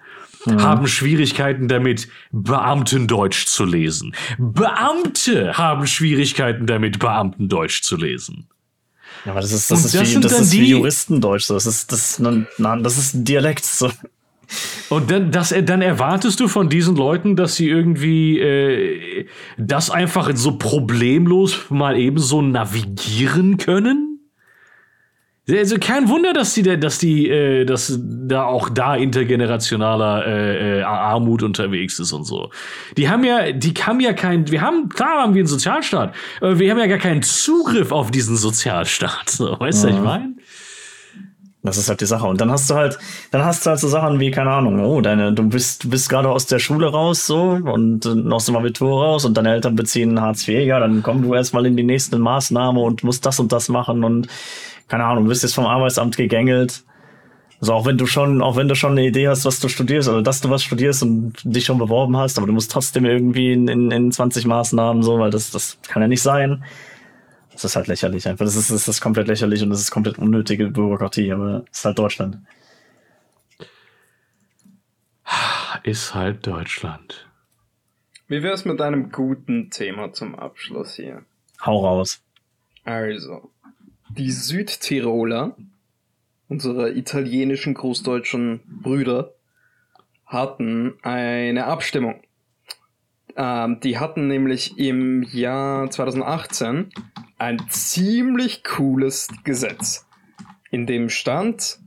[0.47, 4.15] haben Schwierigkeiten damit, Beamtendeutsch zu lesen.
[4.37, 8.47] Beamte haben Schwierigkeiten damit, Beamtendeutsch zu lesen.
[9.25, 11.43] Ja, aber das ist, das Und ist, das wie, das ist wie die- Juristendeutsch.
[11.45, 11.53] so.
[11.55, 13.65] Das ist, das, na, das ist ein Dialekt.
[13.65, 13.89] So.
[14.89, 19.25] Und dann, das, dann erwartest du von diesen Leuten, dass sie irgendwie äh,
[19.57, 24.14] das einfach so problemlos mal eben so navigieren können?
[25.47, 30.79] Also kein Wunder, dass die, da- dass die, äh, dass da auch da intergenerationaler äh,
[30.79, 32.49] äh, Armut unterwegs ist und so.
[32.97, 36.57] Die haben ja, die haben ja kein, wir haben, klar haben wir einen Sozialstaat, aber
[36.57, 39.29] wir haben ja gar keinen Zugriff auf diesen Sozialstaat.
[39.29, 40.33] So, weißt du, was ich meine?
[41.61, 42.27] Das ist halt die Sache.
[42.27, 42.97] Und dann hast du halt,
[43.31, 46.09] dann hast du halt so Sachen wie, keine Ahnung, oh, deine, du bist, du bist
[46.09, 49.75] gerade aus der Schule raus, so, und äh, aus dem Abitur raus und deine Eltern
[49.75, 53.39] beziehen Hartz IV, ja, dann komm du erstmal in die nächste Maßnahme und musst das
[53.39, 54.27] und das machen und,
[54.87, 56.83] keine Ahnung, du wirst jetzt vom Arbeitsamt gegängelt.
[57.59, 60.09] Also auch wenn du schon, auch wenn du schon eine Idee hast, was du studierst,
[60.09, 63.53] oder dass du was studierst und dich schon beworben hast, aber du musst trotzdem irgendwie
[63.53, 66.63] in, in, in 20 Maßnahmen so, weil das, das kann ja nicht sein.
[67.51, 68.45] Das ist halt lächerlich einfach.
[68.45, 71.85] Das ist, das ist komplett lächerlich und das ist komplett unnötige Bürokratie, aber es ist
[71.85, 72.37] halt Deutschland.
[75.83, 77.27] Ist halt Deutschland.
[78.27, 81.23] Wie wär's mit einem guten Thema zum Abschluss hier?
[81.63, 82.21] Hau raus.
[82.83, 83.51] Also,
[84.09, 85.55] die Südtiroler,
[86.47, 89.33] unsere italienischen großdeutschen Brüder,
[90.25, 92.21] hatten eine Abstimmung.
[93.35, 96.89] Ähm, die hatten nämlich im Jahr 2018
[97.37, 100.05] ein ziemlich cooles Gesetz,
[100.71, 101.79] in dem stand,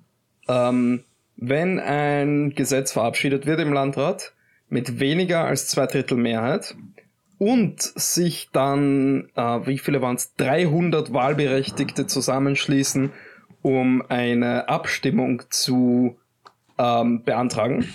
[0.46, 1.04] ähm,
[1.36, 4.34] wenn ein Gesetz verabschiedet wird im Landrat
[4.68, 6.74] mit weniger als zwei Drittel Mehrheit
[7.38, 13.12] und sich dann, äh, wie viele waren es, 300 Wahlberechtigte zusammenschließen,
[13.62, 16.18] um eine Abstimmung zu
[16.78, 17.86] ähm, beantragen,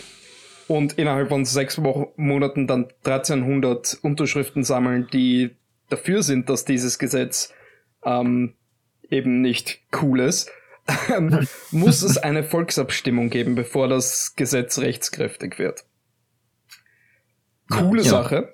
[0.68, 5.52] und innerhalb von sechs Wochen, Monaten dann 1300 Unterschriften sammeln, die
[5.90, 7.54] dafür sind, dass dieses Gesetz
[8.04, 8.56] ähm,
[9.10, 10.52] eben nicht cool ist,
[11.72, 15.86] muss es eine Volksabstimmung geben, bevor das Gesetz rechtskräftig wird.
[17.70, 18.10] Coole Ja.
[18.10, 18.53] Sache.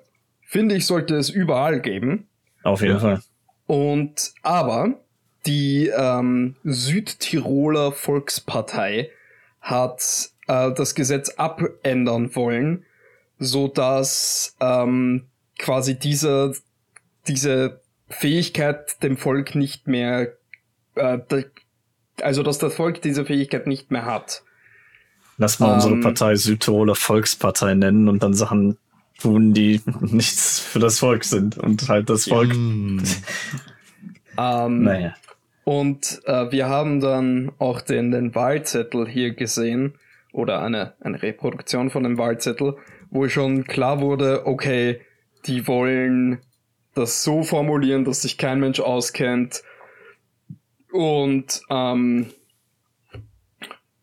[0.50, 2.26] Finde ich, sollte es überall geben.
[2.64, 2.98] Auf jeden Ja.
[2.98, 3.22] Fall.
[3.68, 4.94] Und aber
[5.46, 9.10] die ähm, Südtiroler Volkspartei
[9.60, 10.02] hat
[10.48, 12.84] äh, das Gesetz abändern wollen,
[13.38, 16.54] so dass ähm, quasi diese
[17.28, 20.32] diese Fähigkeit dem Volk nicht mehr,
[20.96, 21.18] äh,
[22.22, 24.42] also dass das Volk diese Fähigkeit nicht mehr hat.
[25.38, 28.78] Lass mal unsere Ähm, Partei Südtiroler Volkspartei nennen und dann Sachen
[29.20, 32.54] tun, die nichts für das Volk sind und halt das Volk.
[32.54, 32.98] Mm.
[34.38, 35.14] Ähm, Naja.
[35.64, 39.94] Und äh, wir haben dann auch den, den Wahlzettel hier gesehen
[40.32, 42.76] oder eine, eine Reproduktion von dem Wahlzettel,
[43.10, 45.00] wo schon klar wurde, okay,
[45.46, 46.38] die wollen
[46.94, 49.62] das so formulieren, dass sich kein Mensch auskennt
[50.92, 52.26] und ähm,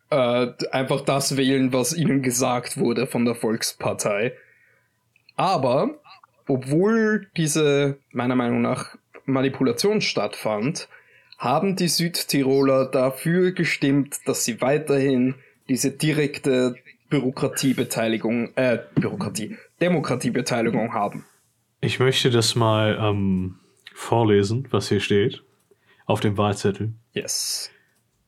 [0.09, 4.33] äh, einfach das wählen, was ihnen gesagt wurde von der Volkspartei.
[5.37, 5.99] Aber
[6.47, 10.89] obwohl diese meiner Meinung nach Manipulation stattfand,
[11.37, 15.35] haben die Südtiroler dafür gestimmt, dass sie weiterhin
[15.69, 16.75] diese direkte
[17.09, 21.25] Bürokratiebeteiligung, äh, Bürokratie, Demokratiebeteiligung haben.
[21.79, 23.59] Ich möchte das mal ähm,
[23.93, 25.43] vorlesen, was hier steht.
[26.05, 26.93] Auf dem Wahlzettel.
[27.13, 27.69] Yes.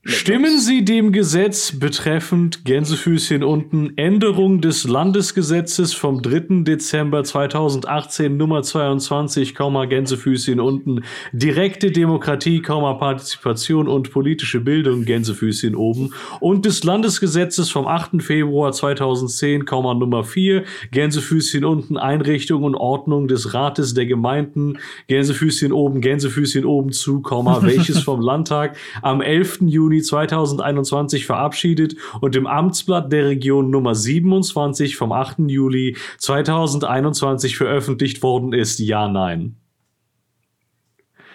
[0.02, 6.62] Stimmen Sie dem Gesetz betreffend Gänsefüßchen unten Änderung des Landesgesetzes vom 3.
[6.62, 11.02] Dezember 2018 Nummer 22, Komma, Gänsefüßchen unten
[11.34, 18.22] direkte Demokratie, Partizipation und politische Bildung Gänsefüßchen oben und des Landesgesetzes vom 8.
[18.22, 24.78] Februar 2010, Komma, Nummer 4 Gänsefüßchen unten Einrichtung und Ordnung des Rates der Gemeinden
[25.08, 29.58] Gänsefüßchen oben, Gänsefüßchen oben zu, welches vom Landtag am 11.
[29.66, 35.40] Juni 2021 verabschiedet und im Amtsblatt der Region Nummer 27 vom 8.
[35.48, 38.78] Juli 2021 veröffentlicht worden ist.
[38.78, 39.56] Ja, nein.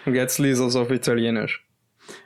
[0.06, 1.66] Und jetzt lies es auf Italienisch.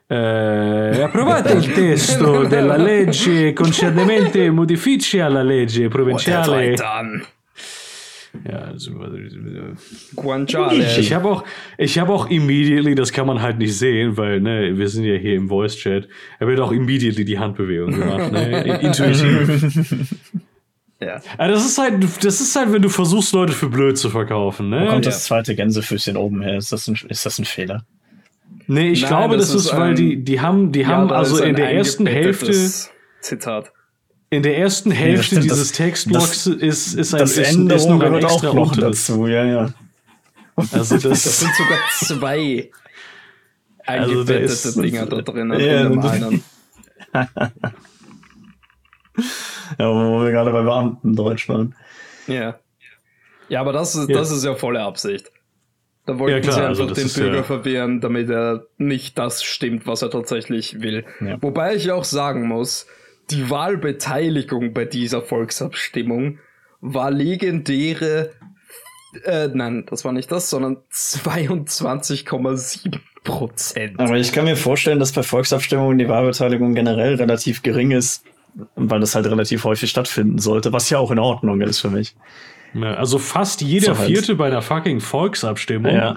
[0.09, 6.75] Eh, approvate il testo della legge concernente modifici alla legge provinciale.
[8.49, 8.73] Ja,
[10.15, 10.99] Guanciale.
[10.99, 11.45] Ich habe auch,
[11.79, 15.15] ich habe auch immediately, das kann man halt nicht sehen, weil ne, wir sind ja
[15.17, 16.09] hier im Voice Chat.
[16.39, 20.15] Er wird auch immediately die Handbewegung gemacht, ne, intuitiv.
[21.01, 21.21] ja.
[21.39, 24.67] Also das ist halt, das ist halt, wenn du versuchst, Leute für blöd zu verkaufen,
[24.71, 24.87] Wo ne?
[24.87, 25.11] kommt ja.
[25.11, 26.57] das zweite Gänsefüßchen oben her?
[26.59, 27.85] Ist das ein, ist das ein Fehler?
[28.67, 30.89] Nee, ich Nein, glaube, das das, ist ist, weil ein- die, die haben, die Ja,
[30.89, 32.53] haben also in der ersten Hälfte,
[33.21, 33.73] Zitat.
[34.31, 38.05] In der ersten Hälfte das- dieses Textblocks ist, ist ein, Das ist, ist Änderung noch
[38.07, 39.75] ein gehört auch extra noch dazu, ja, ja.
[40.73, 42.71] Also Das das, sind sogar zwei
[43.87, 46.45] Also da eingebettete ist- Dinger da drinnen Ja, in dem das- einen.
[49.79, 51.75] Ja, wo wir gerade bei Beamten Deutsch waren.
[52.27, 52.59] Ja.
[53.49, 54.19] Ja, aber das ist, Ja.
[54.19, 55.31] das ist ja volle Absicht.
[56.07, 59.19] Da wollten Ja, klar, sie also einfach das den Bürger ja- verwehren, damit er nicht
[59.19, 61.05] das stimmt, was er tatsächlich will.
[61.21, 61.41] Ja.
[61.43, 62.87] Wobei ich auch sagen muss,
[63.31, 66.39] die Wahlbeteiligung bei dieser Volksabstimmung
[66.81, 68.31] war legendäre,
[69.25, 74.01] äh, nein, das war nicht das, sondern 22,7 Prozent.
[74.01, 78.25] Aber ich kann mir vorstellen, dass bei Volksabstimmungen die Wahlbeteiligung generell relativ gering ist,
[78.77, 82.15] weil das halt relativ häufig stattfinden sollte, was ja auch in Ordnung ist für mich.
[82.75, 84.11] ja, also fast jeder So halt.
[84.11, 85.95] Vierte bei einer fucking Volksabstimmung.
[85.95, 86.17] Ja.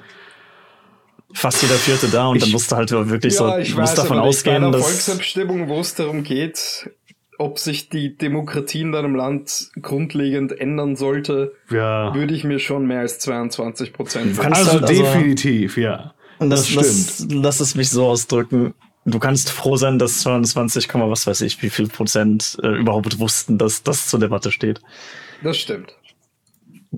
[1.36, 3.80] Fast jeder Vierte da und dann Ich- musst du halt wirklich so, Ja, ich du
[3.80, 4.82] musst weiß davon aber nicht, bei ausgehen, einer dass.
[4.84, 6.90] Volksabstimmung, wo es darum geht,
[7.40, 12.14] ob sich die Demokratie in deinem Land grundlegend ändern sollte, ja.
[12.14, 16.14] würde ich mir schon mehr als 22 Prozent Also halt also- definitiv, ja.
[16.40, 18.74] Und das, das das lass es mich so ausdrücken.
[19.06, 23.20] Du kannst froh sein, dass 22, Komma was weiß ich, wie viel Prozent äh, überhaupt
[23.20, 24.82] wussten, dass das zur Debatte steht.
[25.44, 25.94] Das stimmt.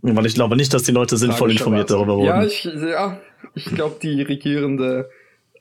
[0.01, 2.25] Weil ich glaube nicht, dass die Leute sinnvoll informiert darüber wurden.
[2.25, 3.19] Ja, ich, ja,
[3.55, 5.09] ich glaube, die regierende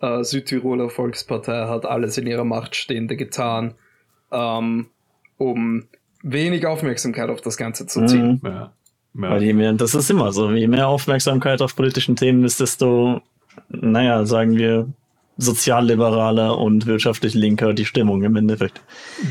[0.00, 3.74] äh, Südtiroler Volkspartei hat alles in ihrer Macht Stehende getan,
[4.34, 4.86] ähm,
[5.38, 5.84] um
[6.22, 8.40] wenig Aufmerksamkeit auf das Ganze zu ziehen.
[8.42, 8.48] Mhm.
[8.48, 8.72] ja.
[9.16, 9.46] Weil ja.
[9.46, 13.20] je mehr, das ist immer so, je mehr Aufmerksamkeit auf politischen Themen ist, desto,
[13.68, 14.88] naja, sagen wir,
[15.36, 18.82] sozialliberaler und wirtschaftlich linker die Stimmung im Endeffekt.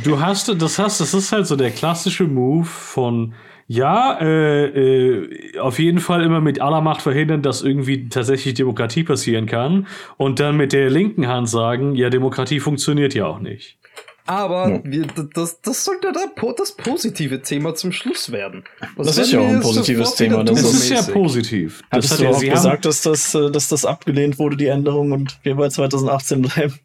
[0.03, 3.33] Du hast, das hast, das ist halt so der klassische Move von,
[3.67, 9.03] ja, äh, äh, auf jeden Fall immer mit aller Macht verhindern, dass irgendwie tatsächlich Demokratie
[9.03, 9.87] passieren kann
[10.17, 13.77] und dann mit der linken Hand sagen, ja, Demokratie funktioniert ja auch nicht.
[14.25, 14.79] Aber Ja.
[14.83, 18.63] wir, das, das sollte da das positive Thema zum Schluss werden.
[18.95, 21.13] Das ist ja auch ein positives Thema, das Das ist mäßig.
[21.13, 21.81] positiv.
[21.91, 24.55] Das Hattest hat du ja, auch sie gesagt, dass das, äh, dass das abgelehnt wurde,
[24.55, 26.79] die Änderung, und wir bei 2018 bleiben?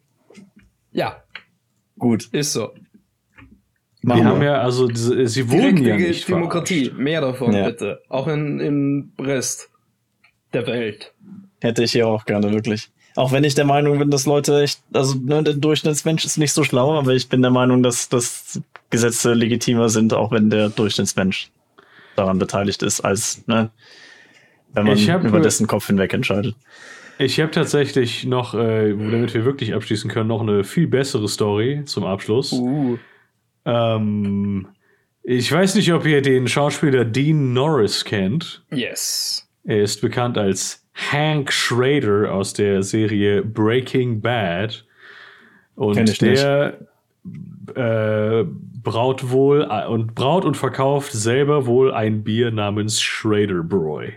[0.91, 1.23] Ja,
[1.97, 2.27] Gut.
[2.33, 2.73] ist so.
[4.07, 6.99] haben, die haben ja, also, diese, sie wurden ja Direkte nicht Demokratie, verarscht.
[7.01, 7.65] mehr davon Ja.
[7.69, 8.01] bitte.
[8.09, 9.69] Auch in, im Rest
[10.53, 11.13] der Welt.
[11.61, 12.89] Hätte ich hier auch gerne, wirklich.
[13.15, 16.53] Auch wenn ich der Meinung bin, dass Leute echt, also ne, der Durchschnittsmensch ist nicht
[16.53, 20.69] so schlau, aber ich bin der Meinung, dass, dass Gesetze legitimer sind, auch wenn der
[20.69, 21.49] Durchschnittsmensch
[22.15, 23.69] daran beteiligt ist, als ne,
[24.73, 26.55] wenn man Ich hab- über dessen Kopf hinweg entscheidet.
[27.17, 31.81] Ich habe tatsächlich noch, äh, damit wir wirklich abschließen können, noch eine viel bessere Story
[31.85, 32.53] zum Abschluss.
[32.53, 32.97] Uh,
[33.65, 34.67] Ähm,
[35.23, 38.63] ich weiß nicht, ob ihr den Schauspieler Dean Norris kennt.
[38.71, 39.45] yes.
[39.65, 44.85] Er ist bekannt als Hank Schrader aus der Serie Breaking Bad.
[45.75, 46.77] Und der
[47.75, 48.43] äh,
[48.83, 54.13] braut wohl äh, und braut und verkauft selber wohl ein Bier namens Schrader Broy.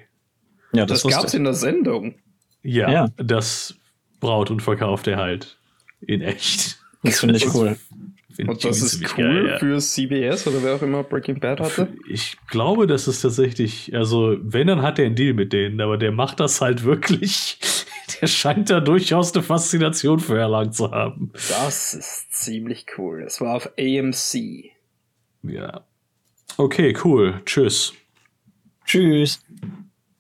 [0.73, 1.39] Ja, Das, das, gab's ich.
[1.39, 2.15] in der Sendung.
[2.63, 3.09] Ja, Ja.
[3.17, 3.75] das
[4.21, 5.57] braut und verkauft er halt
[6.01, 6.79] in echt.
[7.03, 7.77] Das finde ich cool.
[8.39, 9.59] Und ich das ist cool geil, ja.
[9.59, 11.89] für CBS oder wer auch immer Breaking Bad hatte.
[12.09, 15.99] Ich glaube, das ist tatsächlich, also wenn, dann hat er einen Deal mit denen, aber
[15.99, 17.59] der macht das halt wirklich.
[18.21, 21.33] Der scheint da durchaus eine Faszination für erlangt zu haben.
[21.49, 23.23] Das ist ziemlich cool.
[23.23, 24.71] Das war auf AMC.
[25.43, 25.85] Ja.
[26.57, 27.41] Okay, cool.
[27.45, 27.95] Tschüss.
[28.85, 29.41] Tschüss.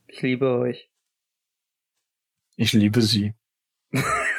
[0.09, 0.89] Ich liebe euch.
[2.57, 3.35] Ich liebe sie.